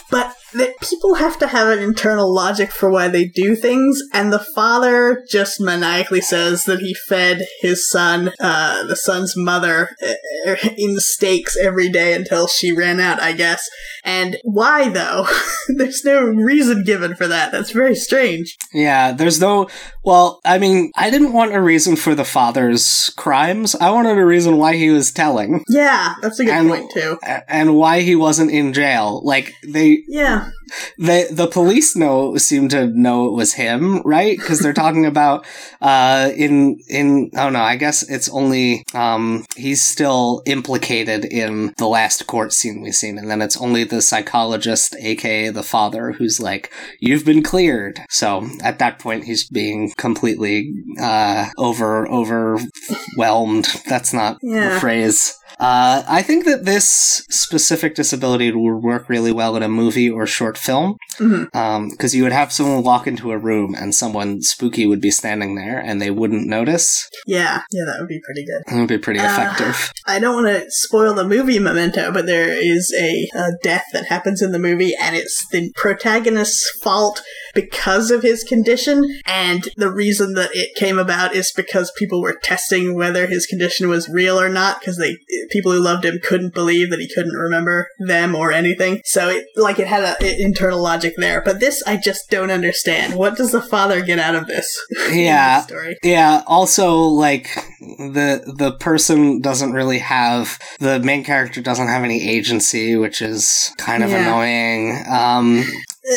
But 0.09 0.35
that 0.55 0.79
people 0.81 1.15
have 1.15 1.37
to 1.39 1.47
have 1.47 1.67
an 1.67 1.83
internal 1.83 2.33
logic 2.33 2.71
for 2.71 2.89
why 2.89 3.07
they 3.07 3.25
do 3.25 3.55
things, 3.55 3.99
and 4.13 4.31
the 4.31 4.45
father 4.55 5.23
just 5.29 5.59
maniacally 5.59 6.21
says 6.21 6.63
that 6.65 6.79
he 6.79 6.93
fed 6.93 7.41
his 7.61 7.89
son, 7.89 8.31
uh, 8.39 8.83
the 8.85 8.95
son's 8.95 9.33
mother, 9.35 9.89
uh, 10.01 10.55
in 10.77 10.99
steaks 10.99 11.57
every 11.57 11.89
day 11.89 12.13
until 12.13 12.47
she 12.47 12.71
ran 12.71 12.99
out, 12.99 13.19
I 13.19 13.33
guess. 13.33 13.67
And 14.03 14.37
why 14.43 14.89
though? 14.89 15.27
There's 15.67 16.05
no 16.05 16.21
reason 16.21 16.83
given 16.83 17.15
for 17.15 17.27
that. 17.27 17.51
That's 17.51 17.71
very 17.71 17.95
strange. 17.95 18.55
Yeah, 18.73 19.11
there's 19.11 19.39
no. 19.39 19.67
Well, 20.05 20.39
I 20.45 20.57
mean, 20.59 20.91
I 20.95 21.09
didn't 21.09 21.33
want 21.33 21.55
a 21.55 21.61
reason 21.61 21.95
for 21.95 22.13
the 22.15 22.23
father's 22.25 23.11
crimes. 23.17 23.75
I 23.75 23.89
wanted 23.89 24.17
a 24.17 24.25
reason 24.25 24.57
why 24.57 24.75
he 24.75 24.89
was 24.89 25.11
telling, 25.11 25.63
Yeah, 25.67 26.13
that's 26.21 26.39
a 26.39 26.45
good 26.45 26.53
And- 26.53 26.69
point 26.69 26.91
too. 26.91 27.17
and 27.47 27.75
why 27.75 28.01
he 28.01 28.15
wasn't 28.15 28.51
in 28.51 28.71
jail. 28.73 29.21
Like 29.25 29.53
they, 29.67 30.03
Yeah. 30.07 30.49
the 30.97 31.27
the 31.31 31.47
police 31.47 31.95
know 31.95 32.37
seem 32.37 32.69
to 32.69 32.87
know 32.87 33.27
it 33.27 33.33
was 33.33 33.53
him, 33.53 34.01
right? 34.03 34.37
Because 34.37 34.59
they're 34.59 34.73
talking 34.73 35.05
about 35.13 35.45
uh 35.81 36.31
in 36.35 36.79
in 36.89 37.29
oh 37.37 37.49
no, 37.49 37.59
I 37.59 37.75
guess 37.75 38.01
it's 38.09 38.29
only 38.29 38.83
um 38.93 39.45
he's 39.55 39.83
still 39.83 40.41
implicated 40.45 41.25
in 41.25 41.73
the 41.77 41.87
last 41.87 42.25
court 42.27 42.51
scene 42.53 42.81
we've 42.81 42.95
seen, 42.95 43.17
and 43.17 43.29
then 43.29 43.41
it's 43.41 43.57
only 43.57 43.83
the 43.83 44.01
psychologist, 44.01 44.95
aka 44.99 45.49
the 45.49 45.63
father, 45.63 46.13
who's 46.13 46.39
like, 46.39 46.71
"You've 46.99 47.25
been 47.25 47.43
cleared." 47.43 48.01
So 48.09 48.47
at 48.63 48.79
that 48.79 48.97
point, 48.99 49.25
he's 49.25 49.47
being 49.47 49.93
completely 49.97 50.73
uh 51.01 51.47
over 51.57 52.07
overwhelmed. 52.07 53.67
That's 53.87 54.13
not 54.13 54.37
Yeah. 54.41 54.73
the 54.75 54.79
phrase. 54.79 55.37
Uh, 55.59 56.03
I 56.07 56.21
think 56.21 56.45
that 56.45 56.65
this 56.65 57.25
specific 57.29 57.95
disability 57.95 58.51
would 58.51 58.83
work 58.83 59.09
really 59.09 59.31
well 59.31 59.55
in 59.55 59.63
a 59.63 59.69
movie 59.69 60.09
or 60.09 60.25
short 60.27 60.57
film 60.57 60.97
because 61.17 62.13
you 62.13 62.23
would 62.23 62.31
have 62.31 62.51
someone 62.51 62.83
walk 62.83 63.07
into 63.07 63.31
a 63.31 63.37
room 63.37 63.73
and 63.73 63.95
someone 63.95 64.41
spooky 64.41 64.85
would 64.85 65.01
be 65.01 65.11
standing 65.11 65.55
there 65.55 65.79
and 65.79 66.01
they 66.01 66.11
wouldn't 66.11 66.47
notice. 66.47 67.09
Yeah. 67.25 67.61
Yeah, 67.71 67.83
that 67.85 67.97
would 67.99 68.09
be 68.09 68.19
pretty 68.25 68.45
good. 68.45 68.63
That 68.67 68.79
would 68.79 68.89
be 68.89 68.97
pretty 68.97 69.19
Uh, 69.19 69.31
effective. 69.31 69.91
I 70.05 70.19
don't 70.19 70.43
want 70.43 70.47
to 70.47 70.65
spoil 70.69 71.13
the 71.13 71.27
movie 71.27 71.59
Memento, 71.59 72.11
but 72.11 72.25
there 72.25 72.49
is 72.49 72.93
a, 72.99 73.29
a 73.37 73.51
death 73.63 73.85
that 73.93 74.05
happens 74.07 74.41
in 74.41 74.51
the 74.51 74.59
movie, 74.59 74.93
and 75.01 75.15
it's 75.15 75.47
the 75.51 75.71
protagonist's 75.75 76.69
fault 76.81 77.21
because 77.53 78.11
of 78.11 78.21
his 78.21 78.43
condition. 78.43 79.03
And 79.25 79.69
the 79.77 79.91
reason 79.91 80.33
that 80.33 80.49
it 80.53 80.75
came 80.75 80.99
about 80.99 81.33
is 81.33 81.51
because 81.55 81.91
people 81.97 82.21
were 82.21 82.37
testing 82.43 82.95
whether 82.95 83.27
his 83.27 83.45
condition 83.45 83.87
was 83.87 84.09
real 84.09 84.39
or 84.39 84.49
not, 84.49 84.79
because 84.79 84.97
they 84.97 85.17
people 85.49 85.71
who 85.71 85.79
loved 85.81 86.05
him 86.05 86.19
couldn't 86.23 86.53
believe 86.53 86.89
that 86.89 86.99
he 86.99 87.09
couldn't 87.13 87.33
remember 87.35 87.87
them 87.99 88.35
or 88.35 88.51
anything. 88.51 89.01
So 89.05 89.29
it 89.29 89.45
like 89.55 89.79
it 89.79 89.87
had 89.87 90.03
an 90.21 90.35
internal 90.39 90.81
logic 90.81 91.13
there. 91.17 91.41
But 91.41 91.59
this 91.59 91.81
I 91.85 91.97
just 91.97 92.29
don't 92.29 92.51
understand. 92.51 93.15
What 93.15 93.37
does 93.37 93.51
the 93.51 93.61
father 93.61 94.01
get 94.01 94.19
out 94.19 94.35
of 94.35 94.47
this? 94.47 94.77
Yeah. 95.11 95.57
this 95.59 95.67
story? 95.67 95.97
Yeah, 96.03 96.41
also 96.47 96.97
like 96.99 97.45
the 97.79 98.53
the 98.57 98.73
person 98.79 99.41
doesn't 99.41 99.71
really 99.73 99.99
have 99.99 100.59
the 100.79 100.99
main 100.99 101.23
character 101.23 101.61
doesn't 101.61 101.87
have 101.87 102.03
any 102.03 102.27
agency, 102.29 102.95
which 102.95 103.21
is 103.21 103.71
kind 103.77 104.03
of 104.03 104.09
Yeah. 104.09 104.27
annoying. 104.27 105.03
Um 105.09 105.63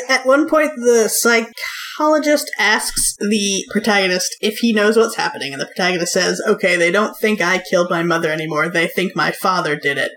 At 0.09 0.27
one 0.27 0.49
point, 0.49 0.73
the 0.77 1.09
psychologist 1.98 2.50
asks 2.58 3.16
the 3.18 3.64
protagonist 3.70 4.37
if 4.40 4.58
he 4.58 4.72
knows 4.72 4.96
what's 4.96 5.16
happening, 5.16 5.52
and 5.52 5.61
the 5.61 5.66
protagonist 5.66 6.12
says, 6.12 6.40
Okay, 6.46 6.76
they 6.76 6.90
don't 6.90 7.16
think 7.18 7.40
I 7.40 7.62
killed 7.68 7.90
my 7.90 8.02
mother 8.02 8.30
anymore. 8.30 8.68
They 8.68 8.87
think 8.87 9.16
my 9.16 9.32
father 9.32 9.76
did 9.76 9.98
it. 9.98 10.12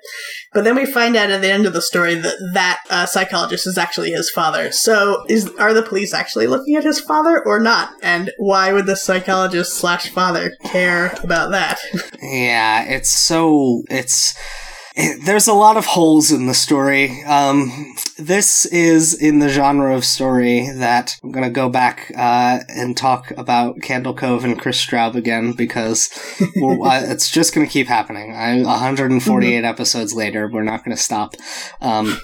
But 0.53 0.63
then 0.63 0.75
we 0.75 0.85
find 0.85 1.15
out 1.15 1.31
at 1.31 1.41
the 1.41 1.51
end 1.51 1.65
of 1.65 1.73
the 1.73 1.81
story 1.81 2.15
that 2.15 2.35
that 2.53 2.83
uh, 2.89 3.05
psychologist 3.05 3.65
is 3.65 3.77
actually 3.77 4.11
his 4.11 4.29
father. 4.29 4.71
So, 4.71 5.23
is 5.27 5.49
are 5.57 5.73
the 5.73 5.83
police 5.83 6.13
actually 6.13 6.47
looking 6.47 6.75
at 6.75 6.83
his 6.83 6.99
father 6.99 7.43
or 7.45 7.59
not? 7.59 7.89
And 8.03 8.31
why 8.37 8.73
would 8.73 8.85
the 8.85 8.95
psychologist 8.95 9.73
slash 9.77 10.09
father 10.09 10.55
care 10.65 11.17
about 11.23 11.51
that? 11.51 11.79
yeah, 12.21 12.83
it's 12.83 13.09
so 13.09 13.83
it's 13.89 14.35
it, 14.35 14.70
there's 15.25 15.47
a 15.47 15.53
lot 15.53 15.77
of 15.77 15.85
holes 15.85 16.31
in 16.31 16.47
the 16.47 16.53
story. 16.53 17.23
Um, 17.23 17.95
this 18.17 18.65
is 18.65 19.13
in 19.13 19.39
the 19.39 19.49
genre 19.49 19.95
of 19.95 20.05
story 20.05 20.69
that 20.75 21.17
I'm 21.23 21.31
gonna 21.31 21.49
go 21.49 21.69
back 21.69 22.11
uh, 22.15 22.59
and 22.69 22.95
talk 22.95 23.31
about 23.37 23.81
Candle 23.81 24.13
Cove 24.13 24.43
and 24.43 24.59
Chris 24.59 24.83
Straub 24.83 25.15
again 25.15 25.53
because 25.53 26.09
uh, 26.41 27.01
it's 27.03 27.29
just 27.29 27.53
gonna 27.53 27.67
keep 27.67 27.87
happening. 27.87 28.33
I 28.35 28.61
148 28.61 29.63
episodes 29.63 30.13
later, 30.13 30.49
we're 30.51 30.63
not 30.63 30.83
gonna 30.83 30.97
stop. 30.97 31.35
Um, 31.81 32.19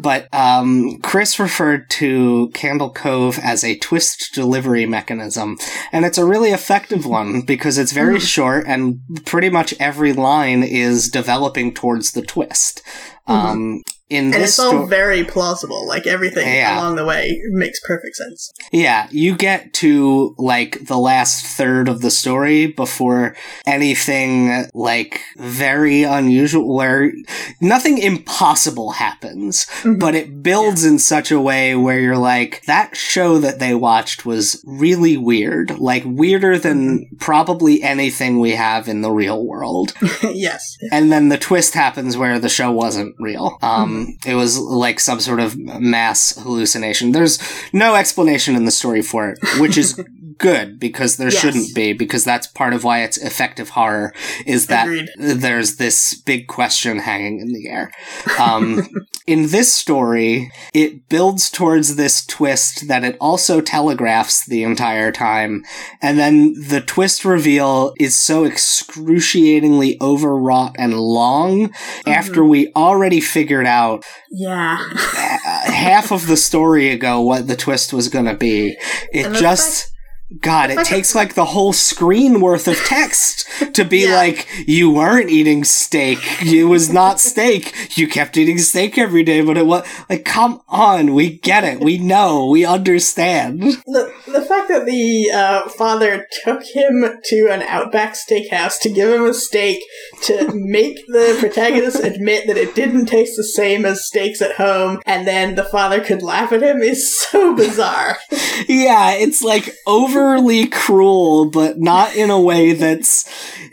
but 0.00 0.32
um, 0.34 0.98
Chris 1.02 1.38
referred 1.38 1.88
to 1.90 2.50
Candle 2.54 2.90
Cove 2.90 3.38
as 3.42 3.64
a 3.64 3.78
twist 3.78 4.34
delivery 4.34 4.86
mechanism, 4.86 5.58
and 5.92 6.04
it's 6.04 6.18
a 6.18 6.24
really 6.24 6.50
effective 6.50 7.06
one 7.06 7.42
because 7.42 7.78
it's 7.78 7.92
very 7.92 8.20
short 8.20 8.64
and 8.66 9.00
pretty 9.24 9.50
much 9.50 9.74
every 9.80 10.12
line 10.12 10.62
is 10.62 11.08
developing 11.08 11.74
towards 11.74 12.12
the 12.12 12.22
twist. 12.22 12.82
Um, 13.26 13.82
in 14.10 14.26
And 14.26 14.34
this 14.34 14.50
it's 14.50 14.58
all 14.58 14.70
sto- 14.70 14.86
very 14.86 15.22
plausible. 15.24 15.86
Like 15.86 16.06
everything 16.06 16.46
Yeah. 16.46 16.78
along 16.80 16.96
the 16.96 17.04
way 17.04 17.40
makes 17.50 17.78
perfect 17.86 18.16
sense. 18.16 18.50
Yeah, 18.72 19.06
you 19.10 19.36
get 19.36 19.72
to 19.74 20.34
like 20.38 20.86
the 20.86 20.96
last 20.98 21.44
third 21.44 21.88
of 21.88 22.00
the 22.00 22.10
story 22.10 22.66
before 22.68 23.34
anything 23.66 24.66
like 24.74 25.20
very 25.36 26.02
unusual 26.02 26.74
where 26.74 27.12
nothing 27.60 27.98
impossible 27.98 28.92
happens, 28.92 29.66
Mhm. 29.82 29.98
but 30.00 30.14
it 30.14 30.42
builds 30.42 30.84
in 30.84 30.98
such 30.98 31.30
a 31.30 31.40
way 31.40 31.74
where 31.76 32.00
you're 32.00 32.16
like 32.16 32.62
that 32.66 32.96
show 32.96 33.38
that 33.38 33.58
they 33.58 33.74
watched 33.74 34.26
was 34.26 34.62
really 34.66 35.16
weird, 35.16 35.78
like 35.78 36.02
weirder 36.06 36.58
than 36.58 37.06
probably 37.20 37.82
anything 37.82 38.40
we 38.40 38.52
have 38.52 38.88
in 38.88 39.02
the 39.02 39.10
real 39.12 39.44
world. 39.46 39.92
yes. 40.22 40.76
and 40.92 41.12
then 41.12 41.28
the 41.28 41.38
twist 41.38 41.74
happens 41.74 42.16
where 42.16 42.38
the 42.38 42.48
show 42.48 42.70
wasn't 42.70 43.14
real. 43.18 43.58
Um, 43.62 43.97
it 44.26 44.34
was 44.34 44.58
like 44.58 45.00
some 45.00 45.20
sort 45.20 45.40
of 45.40 45.56
mass 45.56 46.36
hallucination. 46.36 47.12
There's 47.12 47.38
no 47.72 47.94
explanation 47.94 48.56
in 48.56 48.64
the 48.64 48.70
story 48.70 49.02
for 49.02 49.30
it, 49.30 49.38
which 49.58 49.76
is 49.78 50.00
good 50.38 50.78
because 50.80 51.16
there 51.16 51.30
Yes. 51.30 51.40
shouldn't 51.40 51.74
be 51.74 51.92
because 51.92 52.24
that's 52.24 52.46
part 52.46 52.72
of 52.72 52.84
why 52.84 53.02
it's 53.02 53.18
effective 53.18 53.70
horror 53.70 54.14
is 54.46 54.66
that 54.68 54.84
Agreed. 54.86 55.08
there's 55.18 55.76
this 55.76 56.14
big 56.14 56.46
question 56.46 57.00
hanging 57.00 57.40
in 57.40 57.52
the 57.52 57.68
air. 57.68 57.90
Um, 58.38 58.88
in 59.26 59.48
this 59.48 59.72
story, 59.72 60.50
it 60.72 61.08
builds 61.08 61.50
towards 61.50 61.96
this 61.96 62.24
twist 62.24 62.88
that 62.88 63.04
it 63.04 63.16
also 63.20 63.60
telegraphs 63.60 64.44
the 64.46 64.62
entire 64.62 65.12
time, 65.12 65.64
and 66.00 66.18
then 66.18 66.54
the 66.68 66.80
twist 66.80 67.24
reveal 67.24 67.92
is 67.98 68.16
so 68.16 68.44
excruciatingly 68.44 69.96
overwrought 70.00 70.74
and 70.78 70.98
long 70.98 71.72
after 72.06 72.44
we 72.44 72.72
already 72.74 73.20
figured 73.20 73.66
out 73.66 74.04
Yeah. 74.30 74.78
uh, 74.92 75.70
half 75.72 76.10
of 76.12 76.26
the 76.26 76.36
story 76.36 76.90
ago 76.90 77.20
what 77.20 77.46
the 77.48 77.56
twist 77.56 77.92
was 77.92 78.08
going 78.08 78.26
to 78.26 78.34
be. 78.34 78.76
It 79.12 79.32
just. 79.38 79.92
God, 80.40 80.70
it 80.70 80.84
takes 80.84 81.14
like 81.14 81.34
the 81.34 81.46
whole 81.46 81.72
screen 81.72 82.40
worth 82.42 82.68
of 82.68 82.76
text 82.84 83.48
to 83.74 83.82
be 83.84 84.00
Yeah. 84.04 84.14
like, 84.14 84.46
you 84.66 84.90
weren't 84.90 85.30
eating 85.30 85.64
steak. 85.64 86.18
It 86.42 86.64
was 86.64 86.92
not 86.92 87.18
steak. 87.18 87.96
You 87.96 88.06
kept 88.08 88.36
eating 88.36 88.58
steak 88.58 88.98
every 88.98 89.22
day, 89.22 89.40
but 89.40 89.56
it 89.56 89.64
was 89.66 89.86
like, 90.10 90.26
come 90.26 90.60
on, 90.68 91.14
we 91.14 91.38
get 91.38 91.64
it. 91.64 91.80
We 91.80 91.96
know. 91.96 92.46
We 92.46 92.66
understand. 92.66 93.62
The, 93.86 94.12
the 94.26 94.42
fact 94.42 94.68
that 94.68 94.84
the 94.84 95.30
uh, 95.30 95.68
father 95.70 96.26
took 96.44 96.62
him 96.62 97.18
to 97.24 97.48
an 97.50 97.62
Outback 97.62 98.14
steakhouse 98.14 98.78
to 98.82 98.90
give 98.90 99.10
him 99.10 99.24
a 99.24 99.32
steak 99.32 99.82
to 100.24 100.50
make 100.52 101.06
the 101.06 101.36
protagonist 101.40 102.00
admit 102.04 102.46
that 102.48 102.58
it 102.58 102.74
didn't 102.74 103.06
taste 103.06 103.34
the 103.36 103.44
same 103.44 103.86
as 103.86 104.06
steaks 104.06 104.42
at 104.42 104.56
home, 104.56 105.00
and 105.06 105.26
then 105.26 105.54
the 105.54 105.64
father 105.64 106.00
could 106.04 106.22
laugh 106.22 106.52
at 106.52 106.62
him 106.62 106.82
is 106.82 107.18
so 107.18 107.54
bizarre. 107.56 108.18
Yeah, 108.66 109.12
it's 109.12 109.40
like 109.40 109.72
overly 110.18 110.66
cruel, 110.66 111.50
but 111.50 111.78
not 111.78 112.14
in 112.16 112.30
a 112.30 112.40
way 112.40 112.72
that's. 112.72 113.28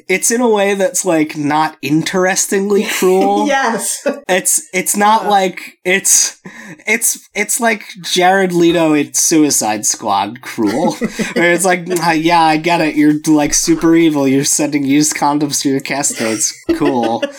It's 0.07 0.29
in 0.29 0.39
a 0.39 0.47
way 0.47 0.75
that's 0.75 1.03
like 1.03 1.35
not 1.35 1.77
interestingly 1.81 2.85
cruel. 2.99 3.47
yes. 3.47 4.05
It's 4.29 4.69
it's 4.71 4.95
not 4.95 5.25
like 5.25 5.79
it's 5.83 6.39
it's 6.85 7.27
it's 7.33 7.59
like 7.59 7.85
Jared 8.01 8.53
Leto 8.53 8.93
in 8.93 9.15
Suicide 9.15 9.83
Squad 9.83 10.41
cruel. 10.41 10.93
Where 11.33 11.51
it's 11.53 11.65
like, 11.65 11.87
"Ah, 12.01 12.11
yeah, 12.11 12.41
I 12.43 12.57
get 12.57 12.81
it. 12.81 12.95
You're 12.95 13.15
like 13.25 13.55
super 13.55 13.95
evil. 13.95 14.27
You're 14.27 14.43
sending 14.45 14.83
used 14.85 15.15
condoms 15.15 15.61
to 15.63 15.69
your 15.69 15.79
castmates. 15.81 16.53
Cool. 16.77 17.23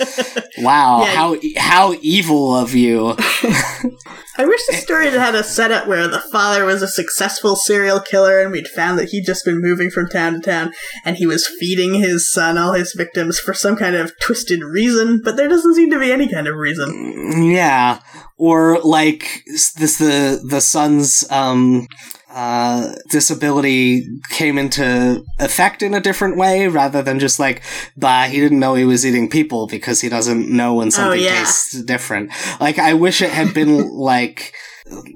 Wow, 0.58 1.02
Yeah. 1.02 1.14
how 1.14 1.36
how 1.58 1.94
evil 2.00 2.56
of 2.56 2.74
you. 2.74 3.14
I 4.38 4.44
wish 4.44 4.60
the 4.66 4.74
story 4.74 5.06
had 5.06 5.14
had 5.14 5.34
a 5.34 5.42
setup 5.42 5.86
where 5.86 6.08
the 6.08 6.20
father 6.20 6.64
was 6.64 6.82
a 6.82 6.88
successful 6.88 7.56
serial 7.56 8.00
killer 8.00 8.40
and 8.40 8.52
we'd 8.52 8.68
found 8.68 8.98
that 8.98 9.08
he'd 9.08 9.24
just 9.24 9.44
been 9.44 9.60
moving 9.60 9.90
from 9.90 10.08
town 10.08 10.34
to 10.34 10.40
town 10.40 10.72
and 11.04 11.16
he 11.16 11.26
was 11.26 11.46
feeding 11.46 11.94
his 11.94 12.30
son 12.30 12.58
all 12.58 12.72
his 12.72 12.92
victims 12.92 13.38
for 13.38 13.54
some 13.54 13.76
kind 13.76 13.96
of 13.96 14.12
twisted 14.20 14.62
reason, 14.62 15.22
but 15.24 15.36
there 15.36 15.48
doesn't 15.48 15.74
seem 15.74 15.90
to 15.90 15.98
be 15.98 16.12
any 16.12 16.28
kind 16.28 16.48
of 16.48 16.56
reason. 16.56 17.44
Yeah, 17.44 18.00
or 18.36 18.80
like 18.80 19.44
this 19.46 19.98
the 19.98 20.40
the 20.46 20.60
son's 20.60 21.30
um 21.30 21.86
uh 22.30 22.92
disability 23.08 24.04
came 24.30 24.58
into 24.58 25.24
effect 25.38 25.80
in 25.80 25.94
a 25.94 26.00
different 26.00 26.36
way 26.36 26.66
rather 26.66 27.00
than 27.00 27.20
just 27.20 27.38
like 27.38 27.62
bah 27.96 28.24
he 28.24 28.40
didn't 28.40 28.58
know 28.58 28.74
he 28.74 28.84
was 28.84 29.06
eating 29.06 29.30
people 29.30 29.68
because 29.68 30.00
he 30.00 30.08
doesn't 30.08 30.48
know 30.50 30.74
when 30.74 30.90
something 30.90 31.22
yeah. 31.22 31.38
tastes 31.38 31.80
different. 31.84 32.30
Like 32.60 32.78
I 32.78 32.94
wish 32.94 33.22
it 33.22 33.30
had 33.30 33.54
been 33.54 33.88
like 33.96 34.54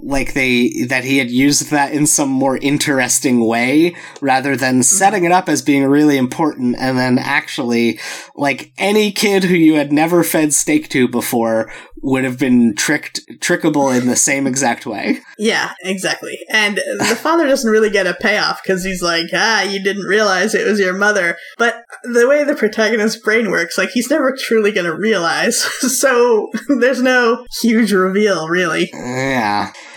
like 0.03 0.35
they 0.35 0.85
that 0.89 1.05
he 1.05 1.19
had 1.19 1.31
used 1.31 1.71
that 1.71 1.93
in 1.93 2.07
some 2.07 2.29
more 2.29 2.57
interesting 2.57 3.47
way 3.47 3.95
rather 4.21 4.57
than 4.57 4.83
setting 4.83 5.25
it 5.25 5.33
up 5.33 5.49
as 5.49 5.63
being 5.63 5.85
really 5.85 6.17
important 6.17 6.77
and 6.79 6.99
then 6.99 7.19
actually 7.19 7.99
like 8.35 8.73
any 8.79 9.13
kid 9.13 9.45
who 9.45 9.55
you 9.55 9.75
had 9.75 9.93
never 9.93 10.25
fed 10.25 10.53
steak 10.53 10.89
to 10.89 11.07
before 11.07 11.71
would 12.03 12.25
have 12.25 12.39
been 12.39 12.75
tricked 12.75 13.21
trickable 13.41 13.97
in 13.97 14.07
the 14.07 14.17
same 14.17 14.47
exact 14.47 14.87
way. 14.87 15.21
Yeah, 15.39 15.73
exactly. 15.83 16.39
And 16.49 16.77
the 16.77 17.19
father 17.21 17.47
doesn't 17.47 17.71
really 17.71 17.91
get 17.91 18.07
a 18.07 18.15
payoff 18.15 18.63
because 18.63 18.85
he's 18.85 19.03
like, 19.03 19.27
ah, 19.35 19.63
you 19.63 19.83
didn't 19.83 20.05
realize 20.05 20.55
it 20.55 20.67
was 20.67 20.81
your 20.81 20.95
mother. 20.95 21.37
But 21.59 21.85
the 22.05 22.27
way 22.27 22.45
the 22.45 22.55
protagonist's 22.55 23.21
brain 23.21 23.51
works, 23.51 23.77
like, 23.77 23.91
he's 23.91 24.11
never 24.11 24.35
truly 24.37 24.73
going 24.73 24.87
to 24.87 24.97
realize. 24.97 25.59
so 25.99 26.51
there's 26.69 27.03
no 27.03 27.47
huge 27.61 27.93
reveal, 27.93 28.49
really. 28.49 28.91
Yeah. 28.95 29.60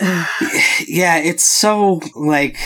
yeah, 0.86 1.18
it's 1.18 1.44
so 1.44 2.00
like 2.14 2.56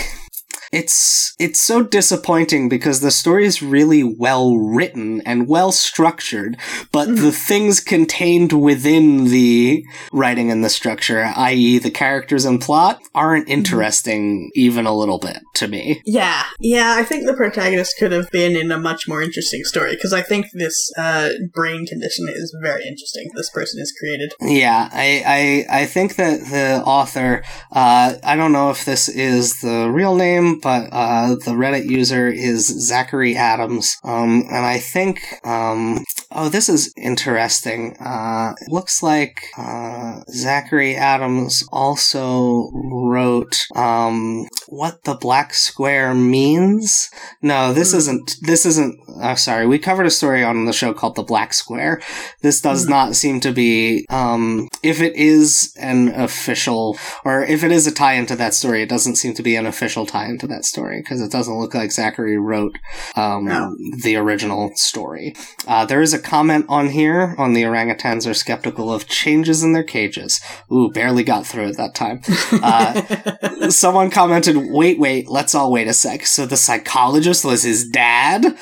it's 0.73 1.35
it's 1.39 1.61
so 1.61 1.83
disappointing 1.83 2.69
because 2.69 3.01
the 3.01 3.11
story 3.11 3.47
is 3.47 3.63
really 3.63 4.03
well 4.03 4.57
written 4.57 5.21
and 5.23 5.49
well 5.49 5.73
structured, 5.73 6.57
but 6.93 7.09
Mm-hmm. 7.09 7.25
the 7.25 7.33
things 7.33 7.81
contained 7.81 8.53
within 8.53 9.25
the 9.27 9.85
writing 10.13 10.51
and 10.51 10.63
the 10.65 10.69
structure, 10.69 11.33
i.e., 11.37 11.79
the 11.79 11.91
characters 11.91 12.45
and 12.45 12.61
plot, 12.61 13.01
aren't 13.15 13.47
Mm-hmm. 13.47 13.53
interesting 13.59 14.51
even 14.55 14.85
a 14.87 14.95
little 14.95 15.19
bit 15.19 15.39
to 15.55 15.69
me. 15.69 16.03
Yeah, 16.05 16.43
yeah. 16.61 16.95
I 16.99 17.05
think 17.05 17.27
the 17.27 17.35
protagonist 17.35 17.95
could 17.99 18.13
have 18.13 18.31
been 18.31 18.57
in 18.57 18.71
a 18.73 18.79
much 18.79 19.09
more 19.09 19.23
interesting 19.23 19.65
story 19.65 19.93
because 19.95 20.13
I 20.13 20.23
think 20.23 20.47
this 20.53 20.91
uh, 20.99 21.31
brain 21.55 21.87
condition 21.87 22.27
is 22.29 22.55
very 22.63 22.85
interesting. 22.87 23.31
This 23.35 23.51
person 23.51 23.81
is 23.81 23.93
created. 23.99 24.33
Yeah, 24.41 24.89
I, 24.93 25.67
I, 25.71 25.83
I 25.83 25.87
think 25.87 26.17
that 26.17 26.41
the 26.51 26.83
author, 26.85 27.43
uh, 27.73 28.15
I 28.23 28.37
don't 28.37 28.53
know 28.53 28.71
if 28.71 28.85
this 28.85 29.09
is 29.09 29.61
the 29.61 29.91
real 29.91 30.15
name, 30.17 30.58
but 30.63 30.89
uh, 30.93 31.31
the 31.45 31.53
Reddit 31.53 31.89
user 31.89 32.29
is 32.29 32.67
Zachary 32.67 33.37
Adams. 33.37 33.97
Um, 34.05 34.45
and 34.51 34.65
I 34.65 34.79
think, 34.79 35.21
um, 35.45 36.05
oh, 36.33 36.49
this 36.49 36.69
is 36.69 36.93
interesting. 36.97 37.97
Uh, 38.01 38.55
it 38.61 38.71
looks 38.73 39.03
like 39.03 39.41
uh, 39.57 40.21
Zachary 40.31 40.97
Adams 40.97 41.65
also 41.73 42.71
wrote 42.73 43.59
um, 43.77 44.47
what 44.69 45.05
the 45.05 45.15
black 45.15 45.55
square 45.55 46.15
means. 46.15 47.09
No, 47.43 47.73
this 47.73 47.93
Hmm. 47.93 47.99
isn't. 47.99 48.37
This 48.43 48.67
isn't. 48.67 48.99
Uh, 49.21 49.35
sorry, 49.35 49.67
we 49.67 49.79
covered 49.79 50.07
a 50.07 50.11
story 50.11 50.43
on 50.45 50.65
the 50.65 50.73
show 50.73 50.93
called 50.93 51.17
the 51.17 51.23
Black 51.23 51.53
Square. 51.55 52.01
This 52.43 52.61
does 52.61 52.85
Hmm. 52.85 52.91
not 52.91 53.17
seem 53.17 53.41
to 53.41 53.53
be. 53.53 54.07
Um, 54.11 54.69
if 54.83 55.01
it 55.01 55.15
is 55.17 55.73
an 55.81 56.09
official, 56.15 56.99
or 57.25 57.45
if 57.45 57.65
it 57.65 57.73
is 57.73 57.87
a 57.87 57.93
tie 57.93 58.15
into 58.15 58.37
that 58.37 58.55
story, 58.55 58.83
it 58.83 58.89
doesn't 58.89 59.17
seem 59.17 59.35
to 59.35 59.43
be 59.43 59.57
an 59.57 59.67
official 59.67 60.07
tie 60.07 60.27
into 60.27 60.47
that 60.49 60.65
story 60.65 61.01
because 61.01 61.21
it 61.21 61.31
doesn't 61.31 61.59
look 61.59 61.75
like 61.75 61.93
Zachary 61.93 62.39
wrote 62.39 62.77
um, 63.17 63.45
No. 63.45 63.77
the 64.03 64.17
original 64.17 64.71
story. 64.75 65.35
Uh, 65.67 65.85
there 65.85 66.03
is 66.03 66.13
a 66.15 66.19
comment 66.19 66.67
on 66.69 66.89
here 66.89 67.35
on 67.39 67.53
the 67.53 67.63
orangutans 67.63 68.29
are 68.29 68.35
skeptical 68.35 68.93
of 68.93 69.07
changes 69.07 69.63
in 69.63 69.73
their 69.73 69.85
cages. 69.85 70.41
Ooh, 70.73 70.91
barely 70.91 71.23
got 71.23 71.47
through 71.47 71.69
it 71.69 71.77
that 71.77 71.95
time. 71.95 72.21
Uh, 72.53 73.69
someone 73.71 74.11
commented, 74.11 74.57
wait, 74.57 74.99
wait, 74.99 75.29
let's 75.29 75.55
all 75.55 75.71
wait 75.73 75.89
a 75.89 75.93
sec. 75.93 76.27
So 76.27 76.47
the 76.47 76.57
psychologist 76.57 77.45
was 77.45 77.63
his 77.63 77.89
dad? 77.89 78.45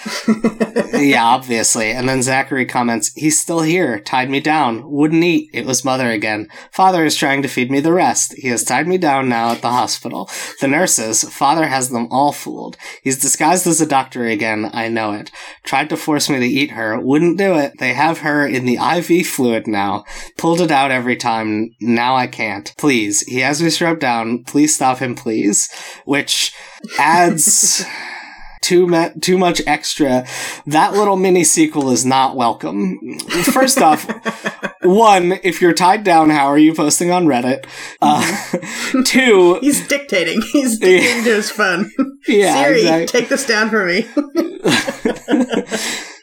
yeah, 0.94 1.24
obviously. 1.24 1.90
And 1.90 2.08
then 2.08 2.22
Zachary 2.22 2.66
comments, 2.66 3.12
he's 3.14 3.38
still 3.38 3.60
here, 3.60 4.00
tied 4.00 4.30
me 4.30 4.40
down, 4.40 4.90
wouldn't 4.90 5.24
eat. 5.24 5.50
It 5.52 5.66
was 5.66 5.84
mother 5.84 6.10
again. 6.10 6.48
Father 6.70 7.04
is 7.04 7.16
trying 7.16 7.42
to 7.42 7.48
feed 7.48 7.70
me 7.70 7.80
the 7.80 7.92
rest. 7.92 8.34
He 8.36 8.48
has 8.48 8.64
tied 8.64 8.86
me 8.88 8.98
down 8.98 9.28
now 9.28 9.50
at 9.50 9.62
the 9.62 9.70
hospital. 9.70 10.28
The 10.60 10.68
nurses, 10.68 11.24
father 11.32 11.66
has 11.76 11.90
them 11.90 12.08
all 12.10 12.32
fooled. 12.32 12.78
He's 13.02 13.20
disguised 13.20 13.66
as 13.66 13.82
a 13.82 13.86
doctor 13.86 14.24
again, 14.24 14.70
I 14.72 14.88
know 14.88 15.12
it. 15.12 15.30
Tried 15.62 15.90
to 15.90 15.96
force 15.96 16.30
me 16.30 16.38
to 16.38 16.46
eat 16.46 16.70
her, 16.70 16.98
wouldn't 16.98 17.36
do 17.36 17.54
it. 17.54 17.74
They 17.78 17.92
have 17.92 18.20
her 18.20 18.46
in 18.46 18.64
the 18.64 18.76
IV 18.76 19.26
fluid 19.26 19.66
now. 19.66 20.04
Pulled 20.38 20.62
it 20.62 20.70
out 20.70 20.90
every 20.90 21.16
time, 21.16 21.74
now 21.80 22.16
I 22.16 22.28
can't. 22.28 22.72
Please, 22.78 23.20
he 23.26 23.40
has 23.40 23.62
me 23.62 23.68
strapped 23.68 24.00
down. 24.00 24.44
Please 24.44 24.74
stop 24.74 24.98
him, 24.98 25.14
please. 25.14 25.70
Which 26.06 26.54
adds 26.98 27.84
too 28.62 28.86
ma- 28.86 29.10
too 29.20 29.36
much 29.36 29.60
extra. 29.66 30.26
That 30.66 30.94
little 30.94 31.16
mini 31.16 31.44
sequel 31.44 31.90
is 31.90 32.06
not 32.06 32.36
welcome. 32.36 33.18
First 33.52 33.82
off, 33.82 34.06
one, 34.86 35.38
if 35.42 35.60
you're 35.60 35.72
tied 35.72 36.04
down, 36.04 36.30
how 36.30 36.46
are 36.46 36.58
you 36.58 36.74
posting 36.74 37.10
on 37.10 37.26
Reddit? 37.26 37.66
Uh, 38.00 39.02
two, 39.04 39.58
He's 39.60 39.86
dictating. 39.86 40.40
He's 40.52 40.78
dictating 40.78 41.24
to 41.24 41.34
his 41.34 41.50
phone. 41.50 41.90
yeah, 42.28 42.62
Siri, 42.62 42.80
exactly. 42.80 43.06
take 43.06 43.28
this 43.28 43.46
down 43.46 43.70
for 43.70 43.84
me. 43.84 44.06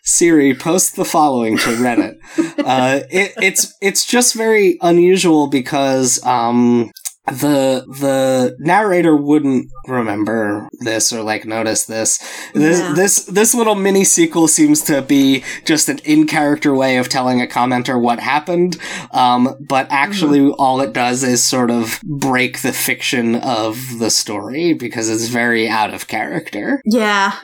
Siri, 0.05 0.53
post 0.53 0.95
the 0.95 1.05
following 1.05 1.57
to 1.57 1.69
Reddit. 1.77 2.17
Uh, 2.59 3.01
it, 3.09 3.33
it's 3.41 3.73
it's 3.81 4.05
just 4.05 4.35
very 4.35 4.77
unusual 4.81 5.47
because 5.47 6.23
um, 6.25 6.91
the 7.27 7.85
the 7.99 8.55
narrator 8.59 9.15
wouldn't 9.15 9.69
remember 9.87 10.67
this 10.81 11.13
or 11.13 11.21
like 11.23 11.45
notice 11.45 11.85
this. 11.85 12.19
This 12.53 12.79
Yeah. 12.79 12.93
this 12.95 13.23
this 13.25 13.53
little 13.55 13.75
mini 13.75 14.03
sequel 14.03 14.47
seems 14.49 14.81
to 14.83 15.01
be 15.01 15.43
just 15.63 15.87
an 15.87 15.99
in 15.99 16.27
character 16.27 16.75
way 16.75 16.97
of 16.97 17.07
telling 17.07 17.41
a 17.41 17.45
commenter 17.47 17.99
what 17.99 18.19
happened. 18.19 18.77
Um, 19.11 19.55
but 19.61 19.87
actually, 19.89 20.49
all 20.59 20.81
it 20.81 20.91
does 20.93 21.23
is 21.23 21.43
sort 21.43 21.71
of 21.71 22.01
break 22.03 22.61
the 22.61 22.73
fiction 22.73 23.35
of 23.35 23.77
the 23.99 24.09
story 24.09 24.73
because 24.73 25.09
it's 25.09 25.27
very 25.27 25.69
out 25.69 25.93
of 25.93 26.07
character. 26.07 26.81
yeah. 26.85 27.33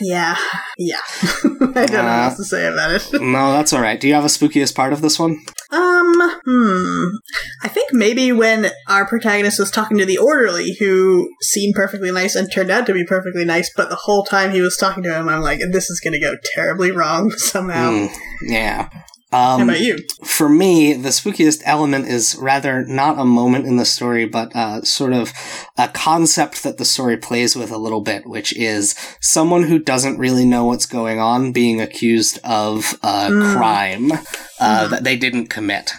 Yeah. 0.00 0.36
Yeah. 0.78 0.96
I 1.44 1.46
don't 1.46 1.74
know 1.74 1.74
what 1.74 1.94
Uh, 1.94 2.22
else 2.24 2.36
to 2.38 2.44
say 2.44 2.66
about 2.66 2.90
it. 2.92 3.08
No, 3.22 3.52
that's 3.52 3.72
all 3.72 3.80
right. 3.80 4.00
Do 4.00 4.08
you 4.08 4.14
have 4.14 4.24
a 4.24 4.28
spookiest 4.28 4.74
part 4.74 4.92
of 4.92 5.00
this 5.00 5.18
one? 5.18 5.38
Um, 5.72 6.40
hmm. 6.44 7.16
I 7.62 7.68
think 7.68 7.94
maybe 7.94 8.30
when 8.30 8.70
our 8.88 9.06
protagonist 9.06 9.58
was 9.58 9.70
talking 9.70 9.96
to 9.98 10.04
the 10.04 10.18
orderly 10.18 10.74
who 10.78 11.30
seemed 11.40 11.74
perfectly 11.74 12.12
nice 12.12 12.34
and 12.34 12.52
turned 12.52 12.70
out 12.70 12.84
to 12.86 12.92
be 12.92 13.06
perfectly 13.06 13.46
nice, 13.46 13.72
but 13.74 13.88
the 13.88 13.96
whole 13.96 14.22
time 14.22 14.50
he 14.50 14.60
was 14.60 14.76
talking 14.76 15.02
to 15.04 15.14
him, 15.14 15.30
I'm 15.30 15.40
like, 15.40 15.60
this 15.70 15.88
is 15.88 15.98
gonna 16.00 16.20
go 16.20 16.36
terribly 16.54 16.90
wrong 16.90 17.30
somehow. 17.36 17.90
Mm, 17.90 18.14
yeah. 18.42 18.90
How 19.32 19.54
Um, 19.56 19.62
about 19.62 19.80
you? 19.80 19.98
for 20.24 20.48
me, 20.48 20.92
the 20.92 21.08
spookiest 21.08 21.62
element 21.64 22.06
is 22.06 22.36
rather 22.38 22.84
not 22.86 23.18
a 23.18 23.24
moment 23.24 23.66
in 23.66 23.76
the 23.78 23.84
story, 23.86 24.26
but 24.26 24.54
uh, 24.54 24.82
sort 24.82 25.12
of 25.14 25.32
a 25.78 25.88
concept 25.88 26.62
that 26.62 26.76
the 26.78 26.84
story 26.84 27.16
plays 27.16 27.56
with 27.56 27.70
a 27.70 27.78
little 27.78 28.02
bit, 28.02 28.26
which 28.26 28.54
is 28.56 28.94
someone 29.20 29.64
who 29.64 29.78
doesn't 29.78 30.18
really 30.18 30.44
know 30.44 30.64
what's 30.66 30.86
going 30.86 31.18
on 31.18 31.50
being 31.52 31.80
accused 31.80 32.38
of 32.44 32.98
a 33.02 33.28
Mm. 33.30 33.52
crime 33.56 34.12
uh, 34.60 34.86
that 34.88 35.02
they 35.04 35.16
didn't 35.16 35.46
commit. 35.48 35.92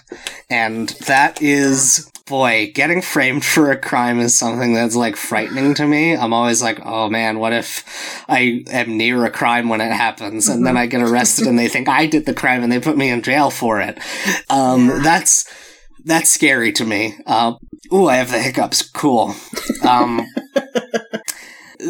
And 0.50 0.90
that 1.08 1.42
is. 1.42 2.10
Boy, 2.26 2.72
getting 2.74 3.02
framed 3.02 3.44
for 3.54 3.72
a 3.72 3.78
crime 3.78 4.20
is 4.20 4.38
something 4.38 4.74
that's 4.74 4.96
like 4.96 5.16
frightening 5.16 5.74
to 5.76 5.86
me. 5.88 6.16
I'm 6.16 6.34
always 6.34 6.62
like, 6.62 6.80
oh 6.86 7.10
man, 7.10 7.40
what 7.40 7.54
if 7.54 7.84
I 8.30 8.64
am 8.72 8.98
near 8.98 9.26
a 9.26 9.32
crime 9.32 9.68
when 9.70 9.82
it 9.82 9.92
happens 9.92 10.48
and 10.48 10.66
then 10.66 10.78
I 10.78 10.86
get 10.86 11.02
arrested 11.02 11.48
and 11.48 11.60
they 11.60 11.68
think 11.68 11.90
I 11.90 12.06
did 12.08 12.26
the 12.26 12.34
crime 12.34 12.64
and 12.64 12.72
they 12.72 12.80
put 12.80 12.98
me 12.98 13.10
in 13.10 13.22
jail 13.24 13.50
for 13.50 13.82
it. 13.82 14.00
Um, 14.50 14.88
Yeah. 14.88 15.00
that's, 15.04 15.46
that's 16.06 16.30
scary 16.30 16.72
to 16.74 16.86
me. 16.86 17.16
Uh, 17.26 17.56
ooh, 17.94 18.08
I 18.08 18.16
have 18.16 18.32
the 18.32 18.40
hiccups. 18.42 18.82
Cool. 18.90 19.36
Um, 19.86 20.26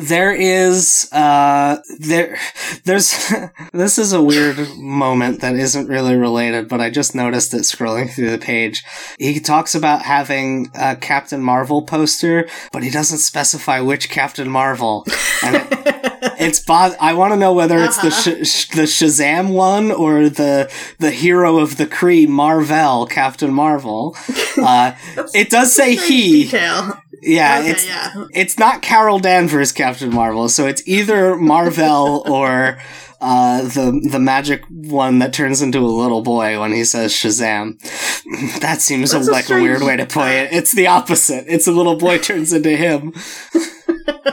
there 0.01 0.33
is, 0.33 1.09
uh, 1.11 1.77
there, 1.99 2.37
there's, 2.83 3.31
this 3.73 3.97
is 3.97 4.13
a 4.13 4.21
weird 4.21 4.57
moment 4.77 5.41
that 5.41 5.55
isn't 5.55 5.87
really 5.87 6.15
related, 6.15 6.67
but 6.67 6.81
I 6.81 6.89
just 6.89 7.15
noticed 7.15 7.53
it 7.53 7.61
scrolling 7.61 8.09
through 8.09 8.31
the 8.31 8.37
page. 8.37 8.83
He 9.19 9.39
talks 9.39 9.75
about 9.75 10.01
having 10.03 10.69
a 10.75 10.95
Captain 10.95 11.41
Marvel 11.41 11.83
poster, 11.83 12.47
but 12.71 12.83
he 12.83 12.89
doesn't 12.89 13.19
specify 13.19 13.79
which 13.79 14.09
Captain 14.09 14.49
Marvel. 14.49 15.05
And 15.43 15.55
it, 15.55 15.67
it's 16.39 16.59
bo- 16.59 16.95
I 16.99 17.13
want 17.13 17.33
to 17.33 17.37
know 17.37 17.53
whether 17.53 17.77
it's 17.79 18.01
the 18.01 18.09
sh- 18.11 18.47
sh- 18.47 18.69
the 18.69 18.83
Shazam 18.83 19.53
one 19.53 19.91
or 19.91 20.29
the 20.29 20.71
the 20.99 21.11
hero 21.11 21.57
of 21.59 21.77
the 21.77 21.85
Kree 21.85 22.27
Marvel 22.27 23.05
Captain 23.07 23.53
Marvel. 23.53 24.15
Uh, 24.55 24.95
it 25.33 25.49
does 25.49 25.73
say 25.75 25.95
he. 25.95 26.43
Detail. 26.43 26.93
Yeah, 27.25 27.59
okay, 27.59 27.71
it's 27.71 27.87
yeah. 27.87 28.25
it's 28.33 28.59
not 28.59 28.81
Carol 28.81 29.19
Danvers 29.19 29.71
Captain 29.71 30.13
Marvel, 30.13 30.49
so 30.49 30.67
it's 30.67 30.85
either 30.87 31.35
Marvel 31.35 32.23
or 32.29 32.79
uh, 33.21 33.61
the 33.61 34.07
the 34.11 34.19
magic 34.19 34.63
one 34.69 35.19
that 35.19 35.31
turns 35.31 35.61
into 35.61 35.79
a 35.79 35.87
little 35.87 36.21
boy 36.21 36.59
when 36.59 36.73
he 36.73 36.83
says 36.83 37.13
Shazam. 37.13 37.79
That 38.61 38.81
seems 38.81 39.11
That's 39.11 39.27
a 39.27 39.31
like 39.31 39.49
a 39.49 39.55
weird 39.55 39.81
way 39.81 39.97
to 39.97 40.05
play 40.05 40.39
it. 40.39 40.53
It's 40.53 40.71
the 40.71 40.87
opposite. 40.87 41.45
It's 41.47 41.67
a 41.67 41.71
little 41.71 41.97
boy 41.97 42.17
turns 42.17 42.51
into 42.53 42.75
him. 42.75 43.13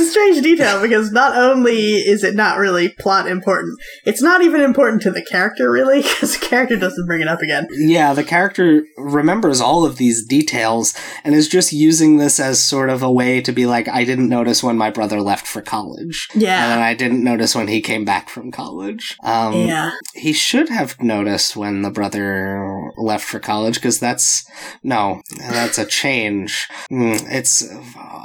It's 0.00 0.08
a 0.08 0.12
strange 0.12 0.42
detail 0.42 0.80
because 0.80 1.12
not 1.12 1.36
only 1.36 1.96
is 1.96 2.24
it 2.24 2.34
not 2.34 2.56
really 2.56 2.88
plot 2.88 3.28
important, 3.28 3.78
it's 4.06 4.22
not 4.22 4.42
even 4.42 4.62
important 4.62 5.02
to 5.02 5.10
the 5.10 5.22
character, 5.22 5.70
really, 5.70 6.00
because 6.02 6.38
the 6.38 6.46
character 6.46 6.78
doesn't 6.78 7.06
bring 7.06 7.20
it 7.20 7.28
up 7.28 7.42
again. 7.42 7.68
Yeah, 7.70 8.14
the 8.14 8.24
character 8.24 8.84
remembers 8.96 9.60
all 9.60 9.84
of 9.84 9.98
these 9.98 10.24
details 10.24 10.94
and 11.22 11.34
is 11.34 11.48
just 11.48 11.74
using 11.74 12.16
this 12.16 12.40
as 12.40 12.64
sort 12.64 12.88
of 12.88 13.02
a 13.02 13.12
way 13.12 13.42
to 13.42 13.52
be 13.52 13.66
like, 13.66 13.88
I 13.88 14.04
didn't 14.04 14.30
notice 14.30 14.62
when 14.62 14.78
my 14.78 14.90
brother 14.90 15.20
left 15.20 15.46
for 15.46 15.60
college. 15.60 16.28
Yeah. 16.34 16.72
And. 16.72 16.80
I 16.80 16.94
didn't 16.94 17.22
notice 17.22 17.54
when 17.54 17.68
he 17.68 17.82
came 17.82 18.06
back 18.06 18.30
from 18.30 18.50
college. 18.50 19.18
Um, 19.22 19.52
Yeah. 19.52 19.90
He 20.14 20.32
should 20.32 20.70
have 20.70 20.98
noticed 21.02 21.56
when 21.56 21.82
the 21.82 21.90
brother 21.90 22.90
left 22.96 23.24
for 23.24 23.38
college 23.38 23.74
because 23.74 24.00
that's 24.00 24.48
no, 24.82 25.20
that's 25.50 25.76
a 25.76 25.84
change. 25.84 26.66
Mm, 26.90 27.20
It's 27.30 27.62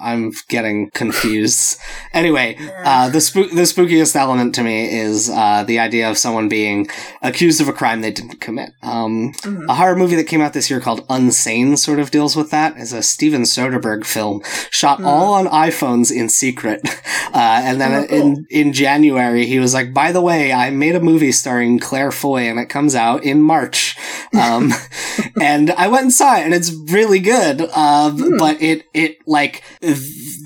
I'm 0.02 0.32
getting 0.48 0.90
confused 0.92 1.65
Yes. 1.66 1.78
Anyway, 2.14 2.58
uh, 2.84 3.10
the 3.10 3.20
spook 3.22 3.50
the 3.52 3.62
spookiest 3.66 4.16
element 4.16 4.56
to 4.56 4.64
me 4.64 4.98
is 5.00 5.30
uh, 5.30 5.64
the 5.64 5.80
idea 5.80 6.10
of 6.10 6.18
someone 6.18 6.48
being 6.50 6.88
accused 7.22 7.60
of 7.62 7.68
a 7.68 7.74
crime 7.74 8.02
they 8.02 8.12
didn't 8.12 8.40
commit. 8.42 8.70
Um, 8.84 9.34
Mhm. 9.42 9.66
A 9.70 9.74
horror 9.76 9.96
movie 9.96 10.16
that 10.16 10.26
came 10.28 10.42
out 10.42 10.54
this 10.54 10.70
year 10.70 10.80
called 10.80 11.08
Unsane 11.08 11.78
sort 11.78 12.00
of 12.00 12.12
deals 12.12 12.36
with 12.36 12.52
that. 12.52 12.76
It's 12.78 12.94
a 12.94 13.02
Steven 13.04 13.44
Soderbergh 13.44 14.06
film 14.06 14.42
shot 14.72 15.00
Hmm. 15.00 15.06
all 15.08 15.34
on 15.34 15.48
iPhones 15.48 16.12
in 16.12 16.30
secret. 16.30 16.82
Uh, 17.36 17.60
and 17.66 17.82
then 17.82 17.92
Oh, 17.94 18.06
cool. 18.08 18.18
in, 18.18 18.46
in 18.50 18.72
January, 18.72 19.46
he 19.46 19.60
was 19.60 19.74
like, 19.74 19.94
by 19.94 20.14
the 20.14 20.22
way, 20.22 20.54
I 20.54 20.70
made 20.70 20.96
a 20.96 21.02
movie 21.02 21.34
starring 21.34 21.80
Claire 21.80 22.12
Foy 22.14 22.44
and 22.50 22.58
it 22.60 22.70
comes 22.70 22.96
out 22.96 23.24
in 23.26 23.42
March. 23.42 23.98
Um, 24.36 24.74
and 25.40 25.72
I 25.72 25.88
went 25.88 26.04
and 26.04 26.14
saw 26.14 26.36
it 26.38 26.44
and 26.44 26.54
it's 26.54 26.72
really 26.92 27.20
good. 27.20 27.62
Hmm. 27.74 28.38
but 28.38 28.62
it, 28.62 28.84
it 28.94 29.18
like 29.26 29.64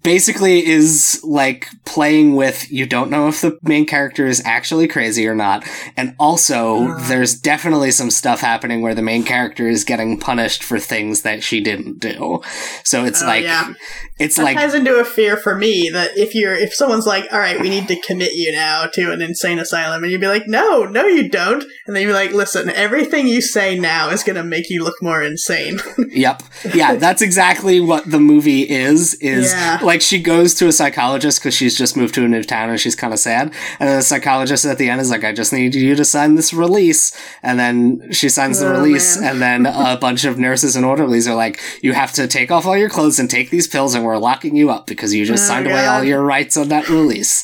basically 0.04 0.66
is 0.66 1.09
like 1.24 1.68
playing 1.86 2.36
with, 2.36 2.72
you 2.72 2.86
don't 2.86 3.10
know 3.10 3.28
if 3.28 3.42
the 3.42 3.58
main 3.64 3.86
character 3.86 4.26
is 4.28 4.42
actually 4.46 4.88
crazy 4.88 5.28
or 5.28 5.36
not. 5.36 5.66
And 5.98 6.16
also, 6.20 6.88
Ah. 6.90 7.06
there's 7.08 7.34
definitely 7.34 7.92
some 7.92 8.10
stuff 8.12 8.42
happening 8.42 8.82
where 8.82 8.96
the 8.96 9.02
main 9.02 9.24
character 9.24 9.68
is 9.68 9.84
getting 9.84 10.20
punished 10.20 10.64
for 10.64 10.80
things 10.80 11.22
that 11.22 11.44
she 11.44 11.62
didn't 11.62 12.00
do. 12.00 12.42
So 12.84 13.06
it's 13.06 13.22
Oh, 13.24 13.28
like, 13.28 13.44
yeah. 13.44 13.74
it's 14.20 14.36
That 14.36 14.44
like, 14.44 14.58
ties 14.58 14.74
into 14.74 14.96
a 15.00 15.06
fear 15.06 15.38
for 15.38 15.56
me 15.56 15.90
that 15.94 16.18
if 16.18 16.36
you're 16.36 16.56
if 16.56 16.74
someone's 16.74 17.06
like, 17.08 17.28
all 17.32 17.40
right, 17.40 17.60
we 17.60 17.70
need 17.70 17.88
to 17.88 17.96
commit 18.02 18.34
you 18.34 18.52
now 18.52 18.86
to 18.94 19.12
an 19.12 19.22
insane 19.22 19.60
asylum, 19.60 20.04
and 20.04 20.12
you'd 20.12 20.22
be 20.22 20.28
like, 20.28 20.48
no, 20.48 20.84
no, 20.86 21.06
you 21.06 21.30
don't, 21.30 21.64
and 21.88 21.96
then 21.96 22.02
you'd 22.04 22.10
be 22.10 22.14
like, 22.14 22.34
listen, 22.34 22.70
everything 22.70 23.28
you 23.28 23.42
say 23.42 23.78
now 23.80 24.10
is 24.10 24.24
gonna 24.24 24.44
make 24.44 24.70
you 24.70 24.84
look 24.84 25.02
more 25.02 25.22
insane. 25.24 25.80
Yep. 26.12 26.44
Yeah, 26.74 26.96
that's 26.96 27.22
exactly 27.22 27.80
what 27.80 28.10
the 28.10 28.20
movie 28.20 28.64
is. 28.64 29.14
Is 29.16 29.52
Yeah. 29.54 29.80
like 29.84 30.02
she 30.02 30.20
goes 30.22 30.54
to 30.56 30.68
a 30.68 30.72
psychologist 30.72 30.99
because 31.00 31.54
she's 31.54 31.78
just 31.78 31.96
moved 31.96 32.14
to 32.16 32.26
a 32.26 32.28
new 32.28 32.44
town 32.44 32.70
and 32.70 32.80
she's 32.80 32.96
kind 32.96 33.14
of 33.14 33.20
sad. 33.20 33.54
And 33.80 33.90
then 33.90 33.98
the 33.98 34.02
psychologist 34.04 34.66
at 34.66 34.78
the 34.78 34.90
end 34.90 35.00
is 35.02 35.10
like, 35.10 35.24
"I 35.24 35.32
just 35.32 35.54
need 35.54 35.74
you 35.76 35.96
to 35.96 36.04
sign 36.06 36.36
this 36.36 36.54
release." 36.54 37.16
And 37.42 37.58
then 37.60 38.12
she 38.12 38.28
signs 38.30 38.60
the 38.60 38.68
Oh, 38.68 38.72
release, 38.72 39.18
man. 39.20 39.30
and 39.32 39.42
then 39.42 39.66
a 39.66 39.98
bunch 40.02 40.26
of 40.26 40.38
nurses 40.38 40.76
and 40.76 40.86
orderlies 40.86 41.28
are 41.28 41.36
like, 41.36 41.60
"You 41.82 41.94
have 41.94 42.12
to 42.14 42.28
take 42.28 42.52
off 42.52 42.66
all 42.66 42.78
your 42.78 42.90
clothes 42.90 43.20
and 43.20 43.30
take 43.30 43.50
these 43.50 43.68
pills, 43.68 43.96
and 43.96 44.04
we're 44.04 44.18
locking 44.18 44.56
you 44.56 44.70
up 44.70 44.88
because 44.88 45.14
you 45.14 45.26
just 45.26 45.46
Oh, 45.46 45.48
signed 45.54 45.68
away 45.68 45.86
all 45.86 46.04
your 46.04 46.22
rights 46.24 46.58
on 46.58 46.68
that 46.70 46.90
release." 46.90 47.44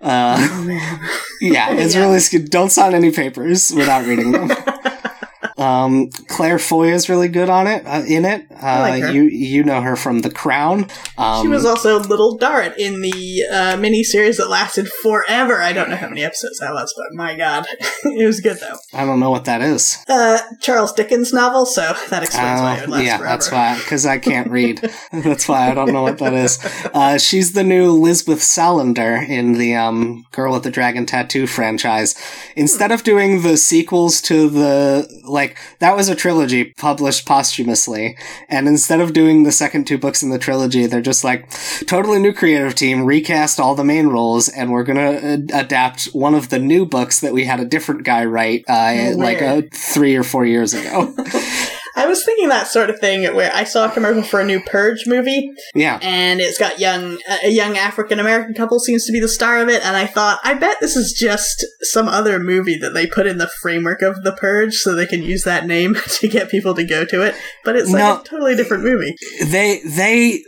Uh, 0.00 0.36
oh 0.50 0.62
man. 0.64 1.00
yeah, 1.40 1.72
it's 1.74 1.94
Yeah. 1.94 2.02
really 2.10 2.48
don't 2.48 2.70
sign 2.70 2.92
any 2.94 3.10
papers 3.12 3.70
without 3.74 4.04
reading 4.04 4.32
them. 4.32 4.50
Um, 5.62 6.10
Claire 6.28 6.58
Foy 6.58 6.92
is 6.92 7.08
really 7.08 7.28
good 7.28 7.48
on 7.48 7.66
it. 7.66 7.86
Uh, 7.86 8.02
in 8.06 8.24
it, 8.24 8.46
uh, 8.50 8.78
like 8.80 9.14
you 9.14 9.22
you 9.24 9.62
know 9.64 9.80
her 9.80 9.96
from 9.96 10.20
The 10.20 10.30
Crown. 10.30 10.86
Um, 11.18 11.42
She 11.42 11.48
was 11.48 11.64
also 11.64 11.98
Little 12.00 12.38
Dorrit 12.38 12.76
in 12.78 13.00
the 13.00 13.42
uh, 13.50 13.76
mini 13.76 14.02
series 14.04 14.36
that 14.38 14.48
lasted 14.48 14.88
forever. 15.02 15.60
I 15.62 15.72
don't 15.72 15.88
know 15.90 15.96
how 15.96 16.08
many 16.08 16.24
episodes 16.24 16.58
that 16.58 16.72
was, 16.72 16.92
but 16.96 17.16
my 17.16 17.34
god, 17.36 17.66
it 18.04 18.26
was 18.26 18.40
good 18.40 18.58
though. 18.58 18.76
I 18.92 19.04
don't 19.04 19.20
know 19.20 19.30
what 19.30 19.44
that 19.46 19.62
is. 19.62 19.98
Uh, 20.08 20.38
Charles 20.60 20.92
Dickens 20.92 21.32
novel, 21.32 21.64
so 21.66 21.94
that 22.10 22.22
explains 22.22 22.60
why 22.60 22.76
it 22.76 22.80
would 22.82 22.88
Oh, 22.88 22.92
last 22.92 23.04
yeah, 23.04 23.16
forever. 23.18 23.32
that's 23.32 23.50
why. 23.52 23.76
Because 23.78 24.04
I 24.06 24.18
can't 24.18 24.50
read. 24.50 24.78
that's 25.12 25.48
why 25.48 25.70
I 25.70 25.74
don't 25.74 25.92
know 25.92 26.02
what 26.02 26.18
that 26.18 26.34
is. 26.34 26.58
Uh, 26.94 27.16
she's 27.16 27.52
the 27.52 27.62
new 27.64 27.90
Lisbeth 27.92 28.40
Salander 28.40 29.26
in 29.26 29.54
the 29.54 29.74
um, 29.74 30.26
Girl 30.32 30.52
with 30.52 30.62
the 30.64 30.70
Dragon 30.70 31.06
Tattoo 31.06 31.46
franchise. 31.46 32.14
Instead 32.56 32.90
of 32.92 33.02
doing 33.02 33.42
the 33.42 33.56
sequels 33.56 34.20
to 34.22 34.48
the 34.50 35.08
like, 35.24 35.51
that 35.78 35.96
was 35.96 36.08
a 36.08 36.14
trilogy 36.14 36.72
published 36.76 37.26
posthumously, 37.26 38.16
and 38.48 38.68
instead 38.68 39.00
of 39.00 39.12
doing 39.12 39.42
the 39.42 39.52
second 39.52 39.86
two 39.86 39.98
books 39.98 40.22
in 40.22 40.30
the 40.30 40.38
trilogy, 40.38 40.86
they're 40.86 41.00
just 41.00 41.24
like 41.24 41.48
totally 41.86 42.18
new 42.18 42.32
creative 42.32 42.74
team, 42.74 43.04
recast 43.04 43.60
all 43.60 43.74
the 43.74 43.84
main 43.84 44.08
roles, 44.08 44.48
and 44.48 44.72
we're 44.72 44.84
gonna 44.84 45.12
uh, 45.12 45.36
adapt 45.52 46.06
one 46.06 46.34
of 46.34 46.48
the 46.48 46.58
new 46.58 46.86
books 46.86 47.20
that 47.20 47.32
we 47.32 47.44
had 47.44 47.60
a 47.60 47.64
different 47.64 48.04
guy 48.04 48.24
write, 48.24 48.64
uh, 48.68 49.12
like 49.16 49.42
uh, 49.42 49.62
three 49.72 50.16
or 50.16 50.22
four 50.22 50.44
years 50.44 50.74
ago. 50.74 51.14
I 51.94 52.06
was 52.06 52.24
thinking 52.24 52.48
that 52.48 52.66
sort 52.68 52.90
of 52.90 52.98
thing 52.98 53.22
where 53.34 53.50
I 53.54 53.64
saw 53.64 53.86
a 53.86 53.90
commercial 53.92 54.22
for 54.22 54.40
a 54.40 54.44
new 54.44 54.60
Purge 54.60 55.06
movie, 55.06 55.52
yeah. 55.74 55.98
and 56.02 56.40
it's 56.40 56.58
got 56.58 56.78
young 56.78 57.18
a 57.44 57.50
young 57.50 57.76
African 57.76 58.18
American 58.18 58.54
couple 58.54 58.78
seems 58.80 59.04
to 59.06 59.12
be 59.12 59.20
the 59.20 59.28
star 59.28 59.58
of 59.60 59.68
it, 59.68 59.84
and 59.84 59.96
I 59.96 60.06
thought, 60.06 60.40
I 60.44 60.54
bet 60.54 60.76
this 60.80 60.96
is 60.96 61.12
just 61.12 61.64
some 61.82 62.08
other 62.08 62.38
movie 62.38 62.76
that 62.78 62.94
they 62.94 63.06
put 63.06 63.26
in 63.26 63.38
the 63.38 63.48
framework 63.60 64.02
of 64.02 64.22
the 64.22 64.32
Purge 64.32 64.74
so 64.74 64.94
they 64.94 65.06
can 65.06 65.22
use 65.22 65.42
that 65.44 65.66
name 65.66 65.94
to 66.20 66.28
get 66.28 66.48
people 66.50 66.74
to 66.74 66.84
go 66.84 67.04
to 67.04 67.22
it. 67.22 67.34
But 67.64 67.76
it's 67.76 67.90
like 67.90 68.00
No. 68.02 68.20
a 68.20 68.24
totally 68.24 68.56
different 68.56 68.84
movie. 68.84 69.14
they 69.44 69.80
they 69.84 70.42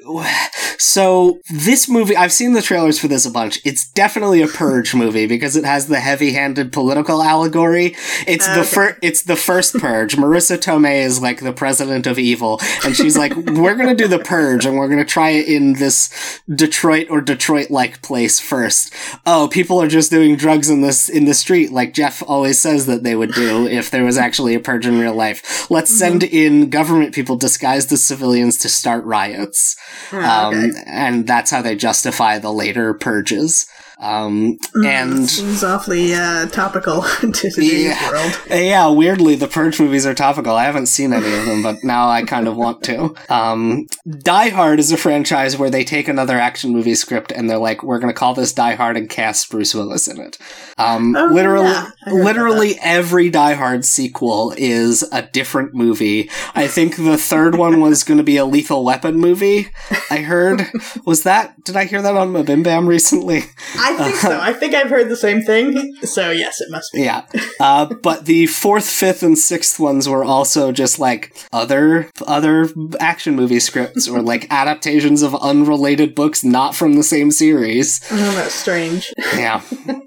so 0.78 1.40
this 1.50 1.88
movie 1.88 2.16
i've 2.16 2.32
seen 2.32 2.52
the 2.52 2.62
trailers 2.62 2.98
for 2.98 3.08
this 3.08 3.24
a 3.26 3.30
bunch 3.30 3.60
it's 3.64 3.88
definitely 3.90 4.42
a 4.42 4.46
purge 4.46 4.94
movie 5.02 5.26
because 5.26 5.56
it 5.56 5.64
has 5.64 5.86
the 5.86 6.00
heavy-handed 6.00 6.72
political 6.72 7.22
allegory 7.22 7.94
it's 8.26 8.46
the 8.46 8.60
Okay. 8.60 8.68
first 8.68 8.98
it's 9.02 9.22
the 9.22 9.36
first 9.36 9.74
purge 9.78 10.16
marisa 10.16 10.56
tomei 10.58 11.02
is 11.04 11.20
like 11.20 11.33
the 11.40 11.52
president 11.52 12.06
of 12.06 12.18
evil. 12.18 12.60
And 12.84 12.96
she's 12.96 13.16
like 13.16 13.34
we're 13.36 13.76
gonna 13.76 13.94
do 13.94 14.08
the 14.08 14.18
purge 14.18 14.66
and 14.66 14.76
we're 14.76 14.88
gonna 14.88 15.04
try 15.04 15.30
it 15.30 15.48
in 15.48 15.74
this 15.74 16.40
detroit 16.52 17.08
or 17.10 17.20
detroit 17.20 17.70
like 17.70 18.02
place 18.02 18.40
first. 18.40 18.92
Oh 19.26 19.48
people 19.50 19.80
are 19.80 19.88
just 19.88 20.10
doing 20.10 20.36
drugs 20.36 20.70
in 20.70 20.80
this 20.80 21.08
in 21.08 21.24
the 21.24 21.34
street 21.34 21.72
like 21.72 21.94
jeff 21.94 22.22
always 22.26 22.58
says 22.58 22.86
that 22.86 23.02
they 23.02 23.16
would 23.16 23.32
do 23.32 23.66
if 23.66 23.90
there 23.90 24.04
was 24.04 24.18
actually 24.18 24.54
a 24.54 24.60
purge 24.60 24.86
in 24.86 24.98
real 24.98 25.14
life. 25.14 25.70
Let's 25.70 25.90
send 25.90 26.22
in 26.22 26.70
government 26.70 27.14
people 27.14 27.36
disguised 27.36 27.92
as 27.92 28.04
civilians 28.04 28.58
to 28.58 28.68
start 28.68 29.04
riots. 29.04 29.76
Ah, 30.12 30.48
um, 30.48 30.72
and 30.86 31.26
that's 31.26 31.50
how 31.50 31.62
they 31.62 31.76
justify 31.76 32.38
the 32.38 32.52
later 32.52 32.94
purges 32.94 33.66
um, 34.00 34.58
Mm, 34.76 34.86
and 34.86 35.30
seems 35.30 35.62
awfully 35.62 36.14
uh, 36.14 36.46
topical 36.46 37.02
to 37.20 37.32
today's 37.32 37.84
Yeah. 37.84 38.10
world. 38.10 38.40
Yeah, 38.50 38.88
weirdly, 38.88 39.34
the 39.36 39.46
Purge 39.48 39.78
movies 39.80 40.04
are 40.06 40.14
topical. 40.14 40.54
I 40.54 40.64
haven't 40.64 40.86
seen 40.86 41.12
any 41.12 41.32
of 41.32 41.44
them, 41.46 41.62
but 41.62 41.84
now 41.84 42.08
I 42.08 42.22
kind 42.24 42.48
of 42.48 42.56
want 42.56 42.82
to. 42.84 43.14
Um, 43.28 43.86
Die 44.22 44.48
Hard 44.50 44.80
is 44.80 44.90
a 44.92 44.96
franchise 44.96 45.56
where 45.56 45.70
they 45.70 45.84
take 45.84 46.08
another 46.08 46.38
action 46.38 46.72
movie 46.72 46.94
script 46.94 47.30
and 47.32 47.48
they're 47.48 47.58
like, 47.58 47.82
"We're 47.82 47.98
going 47.98 48.12
to 48.12 48.18
call 48.18 48.34
this 48.34 48.52
Die 48.52 48.74
Hard 48.74 48.96
and 48.96 49.08
cast 49.08 49.50
Bruce 49.50 49.74
Willis 49.74 50.08
in 50.08 50.20
it." 50.20 50.38
Um, 50.78 51.14
Oh, 51.16 51.26
literally, 51.32 51.66
yeah. 51.68 51.90
I 52.06 52.10
heard 52.10 52.12
about 52.14 52.24
literally 52.24 52.78
every 52.82 53.30
Die 53.30 53.54
Hard 53.54 53.84
sequel 53.84 54.52
is 54.56 55.02
a 55.12 55.22
different 55.22 55.74
movie. 55.74 56.30
I 56.54 56.66
think 56.66 56.96
the 56.96 57.16
third 57.18 57.54
one 57.56 57.80
was 57.80 58.02
going 58.04 58.18
to 58.18 58.24
be 58.24 58.36
a 58.36 58.44
Lethal 58.44 58.84
Weapon 58.84 59.18
movie. 59.18 59.68
I 60.10 60.18
heard. 60.18 60.66
Was 61.06 61.22
that? 61.24 61.62
Did 61.64 61.76
I 61.76 61.84
hear 61.84 62.02
that 62.02 62.16
on 62.16 62.32
Mabim 62.32 62.62
Bam 62.64 62.86
recently? 62.88 63.42
I 63.86 63.94
think 63.96 64.16
so. 64.16 64.38
I 64.40 64.52
think 64.52 64.74
I've 64.74 64.88
heard 64.90 65.08
the 65.08 65.16
same 65.16 65.42
thing. 65.42 65.94
So 66.02 66.30
yes, 66.30 66.60
it 66.60 66.70
must 66.70 66.92
be. 66.92 67.02
Yeah. 67.02 67.26
Uh, 67.60 67.86
but 68.02 68.24
the 68.26 68.46
fourth, 68.46 68.88
fifth, 68.88 69.22
and 69.22 69.38
sixth 69.38 69.78
ones 69.78 70.08
were 70.08 70.24
also 70.24 70.72
just 70.72 70.98
like 70.98 71.34
other 71.52 72.10
other 72.26 72.68
action 73.00 73.36
movie 73.36 73.60
scripts 73.60 74.08
or 74.08 74.22
like 74.22 74.46
adaptations 74.50 75.22
of 75.22 75.34
unrelated 75.36 76.14
books 76.14 76.42
not 76.44 76.74
from 76.74 76.94
the 76.94 77.02
same 77.02 77.30
series. 77.30 78.00
Oh, 78.10 78.16
that's 78.34 78.54
strange. 78.54 79.12
Yeah. 79.34 79.62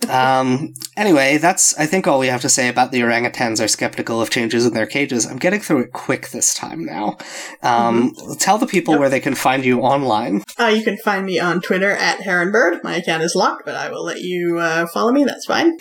Um, 0.09 0.73
anyway, 0.95 1.37
that's 1.37 1.77
I 1.77 1.85
think 1.85 2.07
all 2.07 2.19
we 2.19 2.27
have 2.27 2.41
to 2.41 2.49
say 2.49 2.69
about 2.69 2.91
the 2.91 3.01
orangutans 3.01 3.63
are 3.63 3.67
skeptical 3.67 4.21
of 4.21 4.29
changes 4.29 4.65
in 4.65 4.73
their 4.73 4.85
cages. 4.87 5.25
I'm 5.25 5.37
getting 5.37 5.59
through 5.59 5.81
it 5.83 5.91
quick 5.93 6.29
this 6.29 6.53
time 6.53 6.85
now. 6.85 7.17
Um, 7.61 8.13
Tell 8.39 8.57
the 8.57 8.65
people 8.67 8.93
Yep. 8.93 8.99
where 9.01 9.09
they 9.09 9.19
can 9.19 9.35
find 9.35 9.65
you 9.65 9.81
online. 9.81 10.43
Uh, 10.59 10.67
you 10.67 10.83
can 10.83 10.97
find 10.97 11.25
me 11.25 11.39
on 11.39 11.59
Twitter 11.61 11.91
at 11.91 12.19
Heronbird. 12.19 12.83
My 12.83 12.95
account 12.95 13.21
is 13.23 13.35
locked, 13.35 13.65
but 13.67 13.75
I 13.75 13.91
will 13.91 14.05
let 14.05 14.21
you 14.21 14.59
uh, 14.59 14.87
follow 14.87 15.11
me. 15.11 15.25
That's 15.25 15.45
fine. 15.45 15.77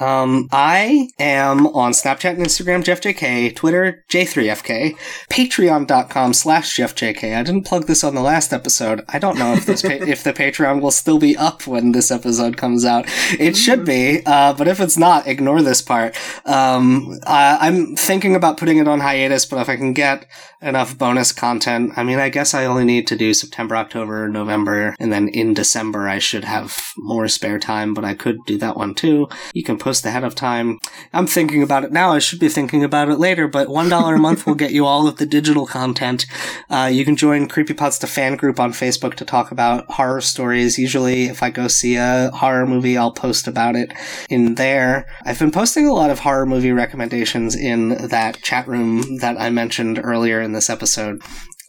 Um, 0.00 0.48
I 0.50 1.08
am 1.18 1.66
on 1.68 1.92
Snapchat 1.92 2.30
and 2.30 2.44
Instagram, 2.44 2.82
JeffJK, 2.82 3.54
Twitter, 3.54 4.04
J3FK, 4.08 4.96
Patreon.com 5.30 6.32
slash 6.32 6.76
JeffJK. 6.76 7.36
I 7.36 7.42
didn't 7.42 7.66
plug 7.66 7.86
this 7.86 8.02
on 8.02 8.14
the 8.14 8.22
last 8.22 8.52
episode. 8.52 9.02
I 9.08 9.18
don't 9.18 9.38
know 9.38 9.52
if 9.52 9.66
this 9.66 9.82
pa- 9.82 9.88
if 9.90 10.24
the 10.24 10.32
Patreon 10.32 10.80
will 10.80 10.90
still 10.90 11.18
be 11.18 11.36
up 11.36 11.66
when 11.66 11.92
this 11.92 12.10
episode 12.10 12.56
comes 12.56 12.84
out. 12.84 13.04
It 13.38 13.56
should 13.56 13.84
be, 13.84 14.22
uh, 14.24 14.54
but 14.54 14.68
if 14.68 14.80
it's 14.80 14.96
not, 14.96 15.26
ignore 15.26 15.62
this 15.62 15.82
part. 15.82 16.16
Um, 16.46 17.18
I, 17.26 17.58
I'm 17.60 17.96
thinking 17.96 18.34
about 18.34 18.56
putting 18.56 18.78
it 18.78 18.88
on 18.88 19.00
hiatus, 19.00 19.44
but 19.44 19.60
if 19.60 19.68
I 19.68 19.76
can 19.76 19.92
get 19.92 20.26
enough 20.62 20.96
bonus 20.96 21.32
content, 21.32 21.92
I 21.96 22.04
mean, 22.04 22.18
I 22.18 22.28
guess 22.28 22.54
I 22.54 22.64
only 22.64 22.84
need 22.84 23.06
to 23.08 23.16
do 23.16 23.34
September, 23.34 23.76
October, 23.76 24.28
November, 24.28 24.94
and 24.98 25.12
then 25.12 25.28
in 25.28 25.54
December 25.54 26.08
I 26.08 26.18
should 26.18 26.44
have 26.44 26.92
more 26.96 27.28
spare 27.28 27.58
time, 27.58 27.94
but 27.94 28.04
I 28.04 28.14
could 28.14 28.38
do 28.46 28.56
that 28.58 28.76
one 28.76 28.94
too. 28.94 29.28
You 29.52 29.62
can 29.62 29.78
post 29.90 30.06
ahead 30.06 30.22
of 30.22 30.36
time. 30.36 30.78
I'm 31.12 31.26
thinking 31.26 31.64
about 31.64 31.82
it 31.82 31.90
now. 31.90 32.12
I 32.12 32.20
should 32.20 32.38
be 32.38 32.48
thinking 32.48 32.84
about 32.84 33.08
it 33.08 33.18
later, 33.18 33.48
but 33.48 33.66
$1 33.66 34.14
a 34.14 34.18
month 34.18 34.46
will 34.46 34.54
get 34.54 34.70
you 34.70 34.86
all 34.86 35.08
of 35.08 35.16
the 35.16 35.26
digital 35.26 35.66
content. 35.66 36.26
Uh, 36.70 36.88
you 36.92 37.04
can 37.04 37.16
join 37.16 37.48
Creepypasta 37.48 38.06
fan 38.06 38.36
group 38.36 38.60
on 38.60 38.70
Facebook 38.70 39.14
to 39.14 39.24
talk 39.24 39.50
about 39.50 39.90
horror 39.90 40.20
stories. 40.20 40.78
Usually, 40.78 41.24
if 41.24 41.42
I 41.42 41.50
go 41.50 41.66
see 41.66 41.96
a 41.96 42.30
horror 42.32 42.68
movie, 42.68 42.96
I'll 42.96 43.10
post 43.10 43.48
about 43.48 43.74
it 43.74 43.92
in 44.28 44.54
there. 44.54 45.06
I've 45.24 45.40
been 45.40 45.50
posting 45.50 45.88
a 45.88 45.92
lot 45.92 46.10
of 46.10 46.20
horror 46.20 46.46
movie 46.46 46.70
recommendations 46.70 47.56
in 47.56 47.88
that 48.10 48.40
chat 48.42 48.68
room 48.68 49.16
that 49.16 49.40
I 49.40 49.50
mentioned 49.50 49.98
earlier 50.00 50.40
in 50.40 50.52
this 50.52 50.70
episode. 50.70 51.20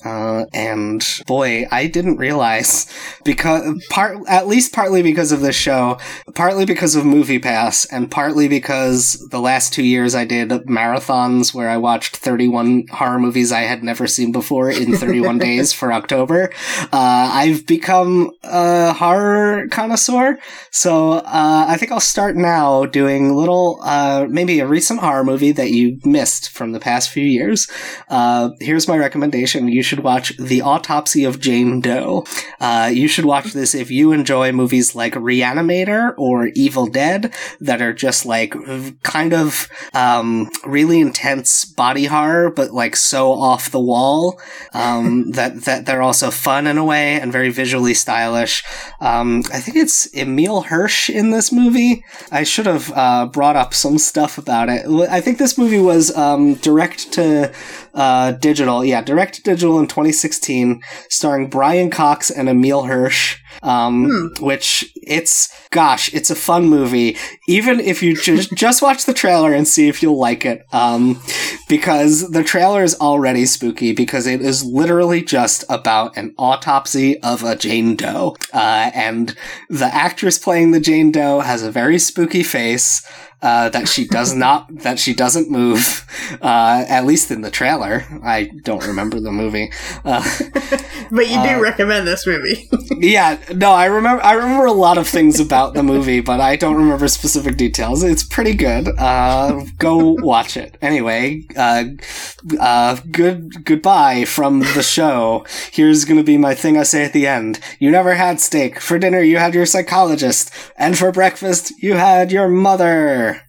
Uh, 0.04 0.46
and 0.54 1.06
boy, 1.28 1.66
I 1.72 1.88
didn't 1.88 2.18
realize 2.18 2.88
because 3.24 3.86
part, 3.90 4.18
at 4.28 4.48
least 4.48 4.74
partly 4.74 5.02
because 5.02 5.32
of 5.32 5.42
this 5.42 5.56
show, 5.56 6.00
partly 6.34 6.66
because 6.66 6.96
of 6.96 7.06
Movie 7.06 7.40
Pass, 7.40 7.86
and 7.86 8.10
partly 8.10 8.48
because 8.48 9.28
the 9.30 9.40
last 9.40 9.74
two 9.74 9.84
years 9.84 10.16
I 10.16 10.26
did 10.26 10.50
marathons 10.50 11.54
where 11.54 11.70
I 11.70 11.78
watched 11.78 12.18
31 12.18 12.88
horror 12.92 13.20
movies 13.20 13.52
I 13.52 13.62
had 13.62 13.84
never 13.84 14.08
seen 14.08 14.32
before 14.32 14.70
in 14.70 14.96
31 14.98 15.38
days 15.38 15.74
for 15.74 15.94
October. 15.94 16.52
Uh, 16.92 17.30
I've 17.34 17.66
become 17.66 18.32
a 18.44 18.94
horror 18.94 19.68
connoisseur. 19.70 20.38
So, 20.72 21.12
uh, 21.14 21.66
I 21.68 21.78
think 21.78 21.92
I'll 21.92 22.00
start 22.00 22.36
now 22.36 22.86
doing 22.86 23.36
little, 23.36 23.80
uh, 23.84 24.26
maybe 24.30 24.60
a 24.60 24.68
recent 24.68 25.00
horror 25.00 25.24
movie 25.24 25.52
that 25.52 25.72
you 25.72 26.00
missed 26.04 26.50
from 26.50 26.72
the 26.72 26.80
past 26.80 27.10
few 27.10 27.24
years. 27.24 27.70
Uh, 28.10 28.50
here's 28.60 28.88
my 28.88 28.98
recommendation. 28.98 29.68
You 29.68 29.84
should 29.92 30.04
watch 30.06 30.38
The 30.38 30.62
Autopsy 30.62 31.26
of 31.26 31.42
Jane 31.42 31.82
Doe. 31.82 32.24
Uh, 32.62 32.90
you 32.94 33.10
should 33.10 33.26
watch 33.26 33.52
this 33.52 33.76
if 33.76 33.92
you 33.92 34.14
enjoy 34.14 34.54
movies 34.54 34.96
like 34.96 35.16
Reanimator 35.16 36.14
or 36.18 36.48
Evil 36.56 36.86
Dead 36.86 37.34
that 37.60 37.82
are 37.82 37.92
just 37.92 38.26
like 38.26 38.56
kind 39.04 39.34
of 39.34 39.68
um, 39.94 40.50
really 40.66 41.02
intense 41.02 41.66
body 41.66 42.06
horror, 42.06 42.50
but 42.50 42.72
like 42.72 42.96
so 42.96 43.34
off 43.34 43.70
the 43.70 43.82
wall 43.82 44.40
um, 44.74 45.32
that 45.32 45.64
that 45.66 45.86
they're 45.86 46.02
also 46.02 46.32
fun 46.32 46.68
in 46.68 46.78
a 46.78 46.86
way 46.86 47.20
and 47.20 47.34
very 47.34 47.50
visually 47.50 47.94
stylish. 47.94 48.64
Um, 49.02 49.44
I 49.52 49.60
think 49.60 49.76
it's 49.76 50.08
Emile 50.16 50.62
Hirsch 50.62 51.10
in 51.10 51.32
this 51.32 51.52
movie. 51.52 52.06
I 52.32 52.44
should 52.44 52.66
have 52.66 52.94
uh, 52.96 53.26
brought 53.26 53.58
up 53.58 53.74
some 53.74 53.98
stuff 53.98 54.38
about 54.38 54.70
it. 54.70 54.86
I 55.10 55.20
think 55.20 55.38
this 55.38 55.58
movie 55.58 55.82
was 55.82 56.16
um, 56.16 56.54
direct 56.56 57.12
to 57.14 57.54
uh, 57.94 58.32
digital, 58.32 58.86
yeah, 58.86 59.02
direct 59.02 59.34
to 59.36 59.44
digital 59.44 59.81
in 59.82 59.88
2016, 59.88 60.82
starring 61.10 61.48
Brian 61.48 61.90
Cox 61.90 62.32
and 62.32 62.48
Emile 62.48 62.84
Hirsch. 62.84 63.41
Um, 63.64 64.10
hmm. 64.10 64.46
which 64.46 64.92
it's 64.96 65.50
gosh, 65.70 66.14
it's 66.14 66.30
a 66.30 66.36
fun 66.36 66.66
movie. 66.66 67.18
Even 67.48 67.80
if 67.80 68.02
you 68.04 68.16
just 68.16 68.52
just 68.56 68.82
watch 68.82 69.06
the 69.06 69.14
trailer 69.14 69.54
and 69.54 69.68
see 69.68 69.88
if 69.88 70.02
you'll 70.02 70.20
like 70.20 70.46
it, 70.46 70.66
um, 70.74 71.22
because 71.68 72.32
the 72.32 72.44
trailer 72.44 72.84
is 72.84 72.96
already 73.00 73.46
spooky 73.46 73.94
because 73.94 74.28
it 74.28 74.42
is 74.42 74.64
literally 74.64 75.22
just 75.22 75.64
about 75.70 76.16
an 76.18 76.34
autopsy 76.38 77.20
of 77.22 77.44
a 77.44 77.56
Jane 77.56 77.96
Doe, 77.96 78.36
uh, 78.54 78.92
and 78.94 79.36
the 79.70 79.94
actress 79.94 80.38
playing 80.38 80.72
the 80.72 80.80
Jane 80.80 81.12
Doe 81.12 81.40
has 81.40 81.64
a 81.64 81.72
very 81.72 82.00
spooky 82.00 82.44
face 82.44 83.06
uh, 83.42 83.70
that 83.70 83.88
she 83.88 84.08
does 84.08 84.34
not 84.36 84.68
that 84.70 85.00
she 85.00 85.14
doesn't 85.14 85.50
move 85.50 86.06
uh, 86.42 86.86
at 86.88 87.06
least 87.06 87.32
in 87.32 87.42
the 87.42 87.52
trailer 87.52 88.06
i 88.24 88.46
don't 88.64 88.86
remember 88.86 89.20
the 89.20 89.32
movie 89.32 89.72
uh, 90.06 90.22
but 91.12 91.28
you 91.28 91.42
do 91.42 91.56
uh, 91.56 91.60
recommend 91.60 92.08
this 92.08 92.28
movie 92.28 92.70
yeah 93.00 93.40
no 93.54 93.72
i 93.72 93.86
remember 93.86 94.24
i 94.24 94.34
remember 94.34 94.66
a 94.66 94.72
lot 94.72 94.98
of 94.98 95.08
things 95.08 95.40
about 95.40 95.74
the 95.74 95.84
movie 95.84 96.22
but 96.22 96.40
i 96.40 96.56
don't 96.56 96.76
remember 96.76 97.08
specific 97.08 97.58
details. 97.58 98.04
It's 98.04 98.24
pretty 98.24 98.54
good. 98.54 98.88
Uh, 98.98 99.62
go 99.78 100.16
watch 100.20 100.58
it. 100.58 100.78
Anyway 100.82 101.44
uh, 101.58 102.96
good 103.12 103.66
goodbye 103.66 104.26
from 104.26 104.60
the 104.60 104.84
show. 104.84 105.46
Here's 105.72 106.06
gonna 106.06 106.24
be 106.24 106.38
my 106.38 106.56
thing 106.56 106.78
i 106.78 106.84
say 106.84 107.04
at 107.04 107.14
the 107.14 107.28
end. 107.28 107.60
You 107.80 107.92
never 107.92 108.16
had 108.16 108.40
steak. 108.40 108.80
For 108.80 109.00
dinner 109.00 109.22
you 109.22 109.38
had 109.38 109.54
your 109.54 109.66
psychologist. 109.66 110.52
And 110.78 110.98
for 110.98 111.12
breakfast 111.12 111.72
you 111.82 111.96
had 111.96 112.32
your 112.32 112.48
mother 112.48 113.42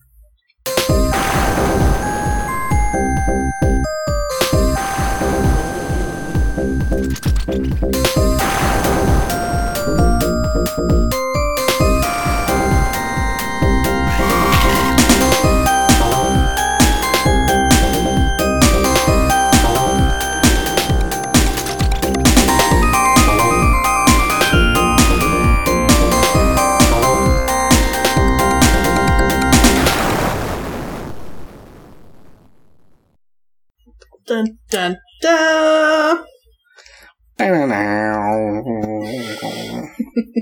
Dun 10.73 10.89
dun 34.73 34.97
dun. 35.21 36.17